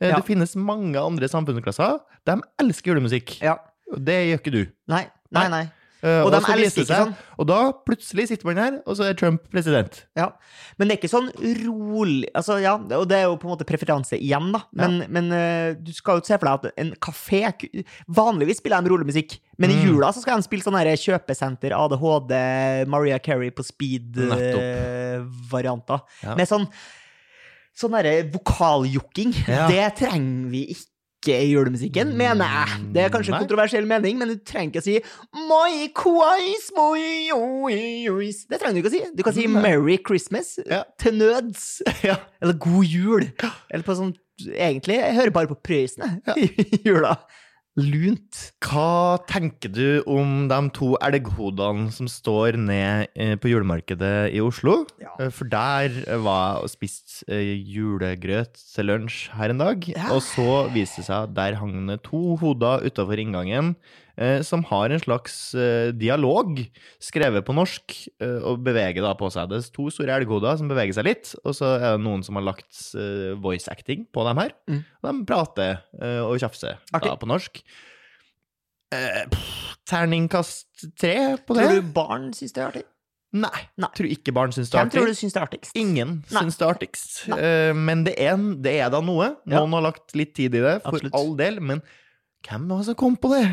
Eh, 0.00 0.08
Ja. 0.10 0.16
Det 0.16 0.24
finnes 0.30 0.54
mange 0.56 0.96
andre 0.96 1.28
samfunnsklasser. 1.28 1.98
De 2.24 2.38
elsker 2.62 2.94
julemusikk. 2.94 3.34
Ja. 3.44 3.58
Det 3.90 4.14
gjør 4.30 4.38
ikke 4.40 4.52
du. 4.54 4.62
Nei, 4.88 5.02
nei, 5.34 5.48
nei. 5.52 5.64
Eh, 6.02 6.22
Og 6.24 6.30
de 6.32 6.38
så 6.40 6.54
viser 6.56 6.80
det 6.80 6.88
seg- 6.88 6.96
sånn. 7.04 7.14
Og 7.38 7.46
da 7.50 7.72
plutselig 7.86 8.28
sitter 8.30 8.46
man 8.48 8.56
her, 8.56 8.78
og 8.86 8.96
så 8.96 9.04
er 9.10 9.14
Trump 9.20 9.42
president. 9.52 10.06
Ja. 10.16 10.30
Men 10.78 10.88
det 10.88 10.94
er 10.96 11.00
ikke 11.02 11.12
sånn 11.12 11.28
rolig 11.66 12.28
altså, 12.34 12.56
ja, 12.62 12.74
Og 12.76 13.06
det 13.08 13.16
er 13.18 13.24
jo 13.28 13.36
på 13.36 13.44
en 13.48 13.52
måte 13.56 13.66
preferanse 13.68 14.16
igjen, 14.16 14.52
da. 14.54 14.62
Men, 14.72 15.04
men 15.12 15.28
uh, 15.32 15.74
du 15.76 15.92
skal 15.92 16.16
jo 16.20 16.24
se 16.24 16.38
for 16.40 16.46
deg 16.48 16.54
at 16.70 16.72
en 16.80 16.94
kafé 16.96 17.42
Vanligvis 18.08 18.58
spiller 18.62 18.80
de 18.82 18.88
rolig 18.94 19.06
musikk, 19.12 19.38
men 19.58 19.70
i 19.70 19.74
Mm. 19.80 19.84
jula 19.90 20.08
så 20.12 20.20
skal 20.22 20.36
de 20.40 20.42
spille 20.48 20.62
sånn 20.64 20.74
kjøpesenter, 20.80 21.70
ADHD, 21.76 22.32
Maria 22.88 23.18
Carey 23.18 23.50
på 23.50 23.62
speed-varianter. 24.70 26.00
Ja. 26.24 26.34
Med 26.36 26.48
sånn 26.48 26.66
Sånn 27.80 27.94
derre 27.94 28.26
vokaljokking. 28.28 29.30
Ja. 29.48 29.68
Det 29.70 29.94
trenger 30.02 30.50
vi 30.52 30.66
ikke 30.74 30.89
i 31.28 31.50
julemusikken, 31.52 32.14
mener 32.16 32.48
jeg. 32.48 32.78
Det 32.94 33.02
er 33.04 33.10
kanskje 33.12 33.34
en 33.34 33.42
kontroversiell 33.42 33.84
mening, 33.86 34.16
men 34.18 34.28
du 34.32 34.36
trenger 34.46 34.70
ikke 34.72 34.80
å 34.80 34.86
si 34.86 34.94
My 35.50 35.88
quiz, 35.92 36.70
my 36.76 37.28
ois. 37.36 38.46
Det 38.48 38.60
trenger 38.62 38.78
du 38.78 38.80
ikke 38.80 38.92
å 38.92 38.94
si. 38.94 39.02
Du 39.18 39.22
kan 39.26 39.36
si 39.36 39.44
Merry 39.46 39.98
Christmas 40.06 40.58
Ja. 40.64 40.82
til 40.98 41.18
nøds. 41.20 41.82
Ja. 42.06 42.16
Eller 42.40 42.54
God 42.56 42.84
jul. 42.88 43.28
Eller 43.70 43.84
på 43.84 43.96
sånn 43.98 44.14
Egentlig, 44.40 44.94
jeg 44.96 45.14
hører 45.18 45.30
bare 45.36 45.48
på 45.50 45.58
Prøysen, 45.60 46.22
jeg, 46.24 46.46
i 46.64 46.78
jula. 46.86 47.18
Lunt. 47.78 48.38
Hva 48.66 49.20
tenker 49.30 49.70
du 49.70 50.02
om 50.10 50.48
de 50.50 50.58
to 50.74 50.88
elghodene 51.06 51.92
som 51.94 52.08
står 52.10 52.58
ned 52.58 53.12
eh, 53.14 53.36
på 53.38 53.52
julemarkedet 53.52 54.32
i 54.34 54.40
Oslo? 54.42 54.80
Ja. 55.00 55.12
Eh, 55.22 55.30
For 55.30 55.46
der 55.46 55.94
var 56.18 56.56
jeg 56.58 56.66
og 56.66 56.72
spiste 56.72 57.30
eh, 57.30 57.52
julegrøt 57.70 58.58
til 58.58 58.90
lunsj 58.90 59.30
her 59.38 59.54
en 59.54 59.62
dag. 59.62 59.86
Ja. 59.94 60.10
Og 60.16 60.24
så 60.26 60.66
viste 60.74 61.04
det 61.04 61.08
seg 61.12 61.30
at 61.30 61.36
der 61.38 61.60
hang 61.62 61.86
det 61.92 62.00
to 62.08 62.34
hoder 62.42 62.82
utafor 62.90 63.22
inngangen 63.22 63.76
som 64.44 64.62
har 64.68 64.92
en 64.92 65.00
slags 65.00 65.36
eh, 65.56 65.90
dialog, 65.96 66.58
skrevet 67.00 67.46
på 67.46 67.54
norsk, 67.56 67.94
eh, 68.20 68.38
og 68.44 68.60
beveger 68.66 69.04
da 69.04 69.14
på 69.18 69.30
seg. 69.32 69.48
Det 69.50 69.60
er 69.62 69.70
to 69.74 69.86
store 69.92 70.18
elghoder 70.20 70.58
som 70.60 70.68
beveger 70.70 70.98
seg 70.98 71.08
litt, 71.08 71.32
og 71.44 71.56
så 71.56 71.74
er 71.78 71.86
det 71.96 72.04
noen 72.04 72.24
som 72.26 72.36
har 72.36 72.44
lagt 72.50 72.82
eh, 72.94 73.32
voice 73.40 73.70
acting 73.72 74.04
på 74.12 74.26
dem 74.28 74.42
her. 74.42 74.52
Mm. 74.68 74.82
De 75.08 75.14
prater 75.30 75.78
eh, 76.00 76.20
og 76.24 76.36
tjafser 76.42 76.78
da, 76.92 77.16
på 77.16 77.30
norsk. 77.30 77.62
Eh, 78.92 79.24
pff, 79.30 79.76
terningkast 79.88 80.88
tre 80.98 81.36
på 81.46 81.56
det? 81.56 81.68
Tror 81.68 81.78
du 81.80 81.92
barn 81.94 82.32
syns 82.36 82.56
det 82.56 82.62
er 82.62 82.72
artig? 82.72 82.86
Nei. 83.30 83.60
Nei. 83.78 83.90
Tror 83.94 84.10
ikke 84.10 84.32
barn 84.34 84.50
syns 84.50 84.72
det 84.72 84.74
er 84.74 84.82
artig. 84.82 84.90
Hvem 84.90 84.96
tror 84.96 85.12
du 85.12 85.18
syns 85.20 85.34
det 85.36 85.38
er 85.38 85.46
artigst? 85.46 85.76
Ingen 85.78 86.14
Nei. 86.34 86.42
syns 86.42 86.56
det 86.58 86.66
er 86.66 86.72
artigst. 86.74 87.10
Eh, 87.36 87.72
men 87.78 88.02
det 88.08 88.16
er, 88.18 88.34
det 88.64 88.72
er 88.82 88.90
da 88.90 88.98
noe. 89.06 89.28
Ja. 89.46 89.60
Noen 89.60 89.76
har 89.78 89.84
lagt 89.86 90.16
litt 90.18 90.34
tid 90.34 90.56
i 90.58 90.64
det, 90.64 90.80
for 90.82 90.98
Absolutt. 90.98 91.14
all 91.14 91.36
del. 91.38 91.60
Men 91.62 91.84
hvem 92.46 92.66
var 92.72 92.82
det 92.82 92.88
som 92.90 92.98
kom 92.98 93.14
på 93.20 93.30
det? 93.36 93.44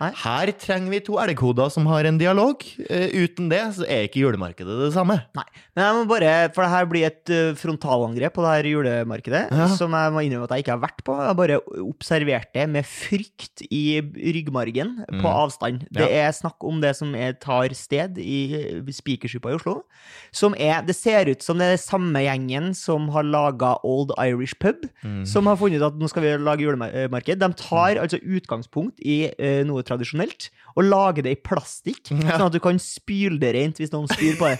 Nei. 0.00 0.10
Her 0.24 0.50
trenger 0.58 0.90
vi 0.90 1.00
to 1.06 1.18
elghoder 1.22 1.70
som 1.70 1.86
har 1.86 2.04
en 2.08 2.18
dialog. 2.18 2.62
Uh, 2.90 3.08
uten 3.24 3.48
det 3.52 3.60
så 3.76 3.84
er 3.86 4.06
ikke 4.08 4.22
julemarkedet 4.24 4.78
det 4.84 4.92
samme. 4.96 5.20
Nei. 5.36 5.44
Men 5.76 5.84
jeg 5.86 5.94
må 5.98 6.04
bare, 6.10 6.32
for 6.54 6.62
det 6.66 6.70
her 6.74 6.88
blir 6.90 7.06
et 7.08 7.32
uh, 7.34 7.54
frontalangrep 7.58 8.34
på 8.34 8.42
det 8.44 8.52
her 8.56 8.68
julemarkedet, 8.72 9.44
Ja. 9.54 9.68
som 9.76 9.92
jeg 9.94 10.12
må 10.14 10.24
innrømme 10.26 10.48
at 10.48 10.56
jeg 10.56 10.64
ikke 10.64 10.74
har 10.76 10.82
vært 10.88 11.04
på. 11.06 11.14
Jeg 11.20 11.30
har 11.30 11.38
bare 11.38 11.60
observert 11.84 12.50
det 12.54 12.66
med 12.74 12.84
frykt 12.88 13.62
i 13.70 14.00
ryggmargen 14.02 15.04
på 15.08 15.22
Mm. 15.22 15.30
avstand. 15.30 15.86
Det 15.92 16.08
Ja. 16.10 16.28
er 16.28 16.32
snakk 16.32 16.56
om 16.64 16.80
det 16.80 16.96
som 16.96 17.14
er, 17.14 17.32
tar 17.38 17.68
sted 17.74 18.18
i 18.18 18.40
eh, 18.54 18.82
Spikersuppa 18.90 19.50
i 19.52 19.54
Oslo. 19.54 19.84
Som 20.32 20.54
er 20.58 20.82
Det 20.84 20.96
ser 20.96 21.28
ut 21.30 21.42
som 21.42 21.58
det 21.58 21.66
er 21.72 21.76
samme 21.78 22.18
gjengen 22.24 22.74
som 22.74 23.08
har 23.10 23.22
laga 23.22 23.76
Old 23.84 24.10
Irish 24.18 24.54
Pub, 24.58 24.82
Mm. 25.04 25.24
som 25.26 25.46
har 25.46 25.56
funnet 25.56 25.76
ut 25.80 25.86
at 25.86 25.98
nå 26.00 26.08
skal 26.08 26.22
vi 26.22 26.36
lage 26.42 26.60
julemarked. 26.64 27.38
De 27.38 27.48
tar 27.54 27.96
altså 28.00 28.18
utgangspunkt 28.20 28.98
i 29.04 29.30
uh, 29.38 29.62
noe 29.64 29.82
tradisjonelt 29.86 30.48
og 30.76 30.84
lager 30.88 31.22
det 31.26 31.36
i 31.36 31.40
plastikk, 31.40 32.10
Ja. 32.10 32.38
sånn 32.38 32.46
at 32.48 32.56
du 32.56 32.60
kan 32.64 32.78
spyle 32.82 33.38
det 33.40 33.54
rent 33.54 33.78
hvis 33.78 33.92
noen 33.94 34.08
spyr 34.10 34.36
på 34.40 34.48
det. 34.52 34.58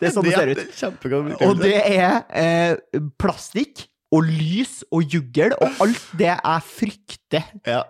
Det 0.00 0.08
er 0.08 0.12
sånn 0.14 0.24
det 0.28 0.34
ser 0.36 0.52
ut. 0.52 1.42
Og 1.48 1.58
det 1.58 1.74
er 1.80 2.22
eh, 2.30 3.00
plastikk 3.18 3.86
og 4.12 4.28
lys 4.28 4.82
og 4.92 5.08
juggel 5.08 5.54
og 5.58 5.80
alt 5.82 6.04
det 6.20 6.30
jeg 6.30 6.62
frykter. 6.68 7.50
ja. 7.66 7.82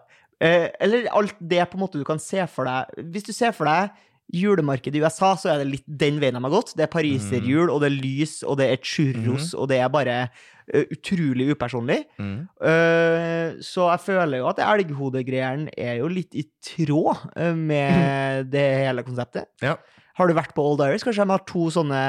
Eh, 0.42 0.70
eller 0.83 1.05
alt 1.14 1.37
det 1.38 1.61
på 1.70 1.77
en 1.79 1.83
måte 1.85 2.01
du 2.01 2.03
kan 2.05 2.18
se 2.18 2.42
for 2.51 2.66
deg 2.66 3.05
Hvis 3.14 3.22
du 3.29 3.31
ser 3.33 3.53
for 3.55 3.68
deg 3.70 3.92
julemarked 4.33 4.95
i 4.97 5.03
USA, 5.03 5.35
så 5.37 5.53
er 5.53 5.63
det 5.63 5.71
litt 5.71 5.87
den 5.87 6.21
veien 6.23 6.37
de 6.39 6.43
har 6.45 6.55
gått. 6.55 6.75
Det 6.79 6.87
er 6.87 6.93
pariserhjul, 6.93 7.69
og 7.73 7.83
det 7.83 7.91
er 7.91 7.99
lys, 7.99 8.35
og 8.47 8.59
det 8.61 8.69
er 8.73 8.83
churros, 8.87 9.53
og 9.53 9.69
det 9.73 9.81
er 9.83 9.91
bare 9.93 10.17
uh, 10.27 10.85
utrolig 10.95 11.51
upersonlig. 11.53 12.01
Mm. 12.23 12.37
Uh, 12.63 13.61
så 13.65 13.91
jeg 13.91 14.05
føler 14.07 14.41
jo 14.41 14.51
at 14.53 14.63
elghodegreiene 14.65 15.73
er 15.77 16.01
jo 16.01 16.11
litt 16.13 16.37
i 16.39 16.47
tråd 16.65 17.27
uh, 17.37 17.53
med 17.57 18.49
det 18.55 18.69
hele 18.87 19.05
konseptet. 19.07 19.51
Ja. 19.65 19.77
Har 20.19 20.29
du 20.29 20.37
vært 20.37 20.55
på 20.57 20.65
Old 20.65 20.85
Irish? 20.85 21.05
Kanskje 21.07 21.25
de 21.25 21.35
har 21.35 21.45
to 21.49 21.69
sånne 21.73 22.03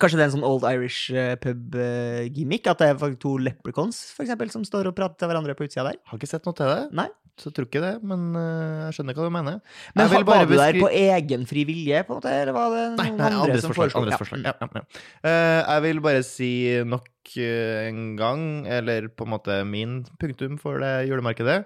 Kanskje 0.00 0.18
det 0.18 0.24
er 0.24 0.28
en 0.30 0.34
sånn 0.38 0.46
Old 0.46 0.64
Irish 0.68 1.10
eh, 1.14 1.34
pub-gimmick? 1.40 2.66
At 2.70 2.82
det 2.82 2.88
er 2.92 3.14
to 3.22 3.36
leprechauns 3.40 4.00
for 4.16 4.26
eksempel, 4.26 4.50
som 4.52 4.64
står 4.66 4.90
og 4.90 4.96
prater 4.98 5.18
til 5.22 5.30
hverandre 5.30 5.54
på 5.56 5.64
utsida 5.68 5.86
der? 5.90 6.00
Har 6.10 6.18
ikke 6.20 6.28
sett 6.30 6.44
noe 6.48 6.56
til 6.58 6.68
det. 6.70 6.82
Nei. 6.96 7.08
Så 7.36 7.50
tror 7.52 7.66
ikke 7.68 7.82
det, 7.84 7.94
men 8.08 8.30
eh, 8.40 8.86
jeg 8.86 8.94
skjønner 8.96 9.16
hva 9.18 9.24
du 9.28 9.32
mener. 9.34 9.56
Men 9.98 10.08
var 10.24 10.46
du 10.48 10.54
der 10.56 10.78
på 10.80 10.88
egen 10.88 11.42
fri 11.48 11.66
vilje, 11.68 11.98
på 12.08 12.14
en 12.14 12.20
måte, 12.22 12.32
eller 12.32 12.56
var 12.56 12.70
det 12.72 12.84
noen 12.94 12.96
Nei, 13.02 13.08
nei 13.18 13.42
andre 13.44 13.58
som 13.60 13.74
foreslo? 13.76 14.00
Andres 14.00 14.14
Ja. 14.16 14.20
forslag. 14.22 14.46
Ja, 14.46 14.54
ja, 14.56 14.68
ja. 14.80 15.02
Eh, 15.20 15.60
jeg 15.66 15.82
vil 15.84 16.00
bare 16.06 16.22
si 16.24 16.50
nok 16.88 17.10
en 17.36 18.00
gang, 18.16 18.42
eller 18.78 19.08
på 19.12 19.26
en 19.26 19.34
måte 19.34 19.58
min 19.68 19.98
punktum 20.20 20.56
for 20.62 20.80
det 20.80 20.94
julemarkedet. 21.10 21.64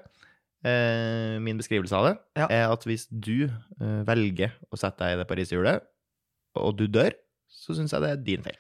Min 1.41 1.57
beskrivelse 1.61 1.95
av 1.97 2.05
det 2.09 2.15
Ja. 2.37 2.47
er 2.51 2.73
at 2.73 2.83
hvis 2.85 3.07
du 3.09 3.49
velger 3.81 4.53
å 4.73 4.77
sette 4.77 4.99
deg 4.99 5.15
i 5.15 5.21
det 5.23 5.29
pariserhjulet, 5.31 5.87
og 6.57 6.77
du 6.77 6.87
dør, 6.89 7.15
så 7.51 7.75
syns 7.77 7.93
jeg 7.93 8.03
det 8.05 8.11
er 8.15 8.23
din 8.25 8.43
feil. 8.47 8.57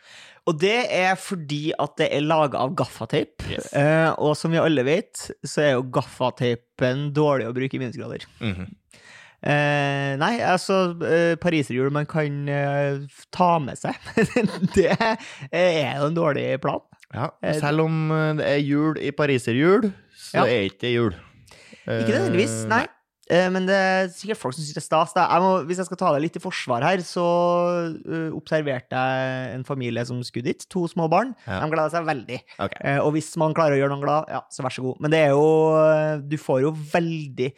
Og 0.51 0.59
det 0.61 0.75
er 0.91 1.15
fordi 1.21 1.71
at 1.79 1.95
det 2.01 2.09
er 2.17 2.25
laga 2.27 2.59
av 2.65 2.75
gaffateip. 2.79 3.45
Yes. 3.51 3.71
Eh, 3.77 4.11
og 4.19 4.35
som 4.37 4.51
vi 4.53 4.59
alle 4.61 4.83
vet, 4.87 5.27
så 5.47 5.63
er 5.65 5.73
jo 5.77 5.87
gaffateipen 5.95 7.09
dårlig 7.17 7.47
å 7.49 7.55
bruke 7.57 7.77
i 7.79 7.83
minusgrader. 7.83 8.27
Mhm. 8.43 8.69
Eh, 9.41 10.19
nei, 10.21 10.35
altså 10.45 10.91
eh, 11.01 11.31
Pariserhjul 11.41 11.89
man 11.97 12.05
kan 12.05 12.43
eh, 12.53 12.99
ta 13.33 13.55
med 13.63 13.79
seg. 13.81 13.97
det 14.77 14.91
er 14.93 15.97
jo 15.97 16.11
en 16.11 16.19
dårlig 16.19 16.49
plan. 16.61 16.83
Ja, 17.15 17.31
Eh, 17.43 17.57
selv 17.59 17.87
om 17.87 18.11
eh, 18.13 18.35
det 18.39 18.47
er 18.53 18.61
jul 18.61 19.01
i 19.01 19.11
pariserhjul, 19.17 19.89
så 20.15 20.43
Ja. 20.43 20.45
er 20.45 20.69
ikke 20.69 20.85
det 20.85 20.93
jul. 20.93 21.17
Ikke 21.89 22.13
nødvendigvis, 22.13 22.53
nei. 22.71 22.83
Eh, 22.85 23.00
men 23.55 23.67
det 23.69 23.77
er 23.77 24.09
sikkert 24.11 24.41
folk 24.41 24.57
som 24.57 24.65
syns 24.65 24.75
det 24.75 24.83
er 24.83 24.87
stas. 24.87 25.13
Jeg 25.15 25.43
må, 25.45 25.51
hvis 25.69 25.79
jeg 25.79 25.87
skal 25.87 26.01
ta 26.01 26.13
deg 26.17 26.25
litt 26.25 26.39
i 26.39 26.43
forsvar 26.43 26.87
her, 26.87 27.03
så 27.07 27.27
eh, 28.01 28.31
observerte 28.35 28.99
jeg 28.99 29.53
en 29.55 29.67
familie 29.69 30.03
som 30.09 30.19
skulle 30.27 30.51
dit. 30.51 30.67
To 30.75 30.87
små 30.91 31.07
barn. 31.13 31.35
Ja. 31.47 31.61
De 31.63 31.71
gleder 31.71 31.95
seg 31.95 32.09
veldig. 32.09 32.41
Okay. 32.57 32.83
Eh, 32.83 32.99
og 32.99 33.15
hvis 33.15 33.31
man 33.41 33.55
klarer 33.57 33.77
å 33.77 33.83
gjøre 33.83 33.95
noen 33.95 34.07
glad, 34.07 34.33
ja, 34.35 34.43
så 34.51 34.67
vær 34.67 34.75
så 34.75 34.85
god. 34.89 34.99
Men 35.05 35.15
det 35.15 35.23
er 35.29 35.35
jo 35.35 35.47
eh, 35.79 36.17
Du 36.27 36.37
får 36.41 36.65
jo 36.65 36.75
veldig 36.95 37.53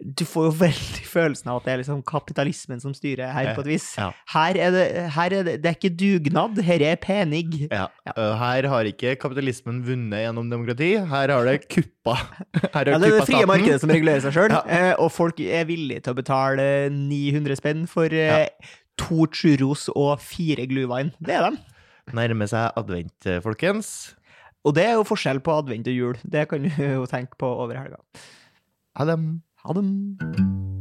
du 0.00 0.24
får 0.26 0.46
jo 0.48 0.52
veldig 0.62 1.04
følelsen 1.06 1.50
av 1.52 1.58
at 1.60 1.66
det 1.66 1.72
er 1.74 1.80
liksom 1.82 1.98
kapitalismen 2.08 2.80
som 2.82 2.94
styrer 2.96 3.28
her, 3.34 3.50
på 3.54 3.62
et 3.62 3.68
vis. 3.74 3.84
Ja. 4.00 4.08
Her 4.32 4.56
er 4.58 4.72
det, 4.74 4.84
her 5.14 5.34
er 5.36 5.44
det, 5.46 5.54
det 5.62 5.68
er 5.68 5.76
ikke 5.76 5.90
dugnad, 6.00 6.58
her 6.64 6.84
er 6.88 6.96
penig. 7.02 7.68
Ja. 7.68 7.84
Ja. 8.08 8.14
Her 8.40 8.66
har 8.72 8.88
ikke 8.88 9.12
kapitalismen 9.20 9.82
vunnet 9.86 10.24
gjennom 10.24 10.48
demokrati. 10.50 10.94
Her 11.12 11.34
har 11.36 11.46
det 11.46 11.58
kuppa. 11.68 12.16
Her 12.72 12.72
har 12.72 12.88
det 12.88 12.96
er 12.96 13.04
det 13.04 13.10
frie 13.28 13.42
staten. 13.42 13.50
markedet 13.52 13.82
som 13.84 13.92
regulerer 13.94 14.24
seg 14.24 14.34
sjøl, 14.38 14.56
Ja. 14.72 14.94
og 14.96 15.12
folk 15.14 15.44
er 15.44 15.68
villige 15.68 16.02
til 16.06 16.16
å 16.16 16.18
betale 16.18 16.66
900 16.96 17.60
spenn 17.60 17.84
for 17.90 18.10
eh, 18.16 18.48
to 18.98 19.28
churros 19.30 19.86
og 19.92 20.16
fire 20.24 20.66
glühwein. 20.72 21.12
Det 21.20 21.36
er 21.36 21.46
dem. 21.50 21.60
Nærmer 22.16 22.50
seg 22.50 22.74
advent, 22.80 23.14
eh, 23.28 23.38
folkens. 23.44 23.92
Og 24.66 24.74
det 24.74 24.88
er 24.88 24.96
jo 24.98 25.06
forskjell 25.06 25.38
på 25.44 25.54
advent 25.60 25.86
og 25.90 25.94
jul. 26.00 26.18
Det 26.26 26.48
kan 26.50 26.64
du 26.64 26.70
jo 26.80 27.06
tenke 27.10 27.38
på 27.38 27.46
over 27.62 27.78
helga. 27.78 28.00
Ha 28.98 29.06
dem. 29.08 29.42
Ha 29.64 29.72
det. 29.72 30.71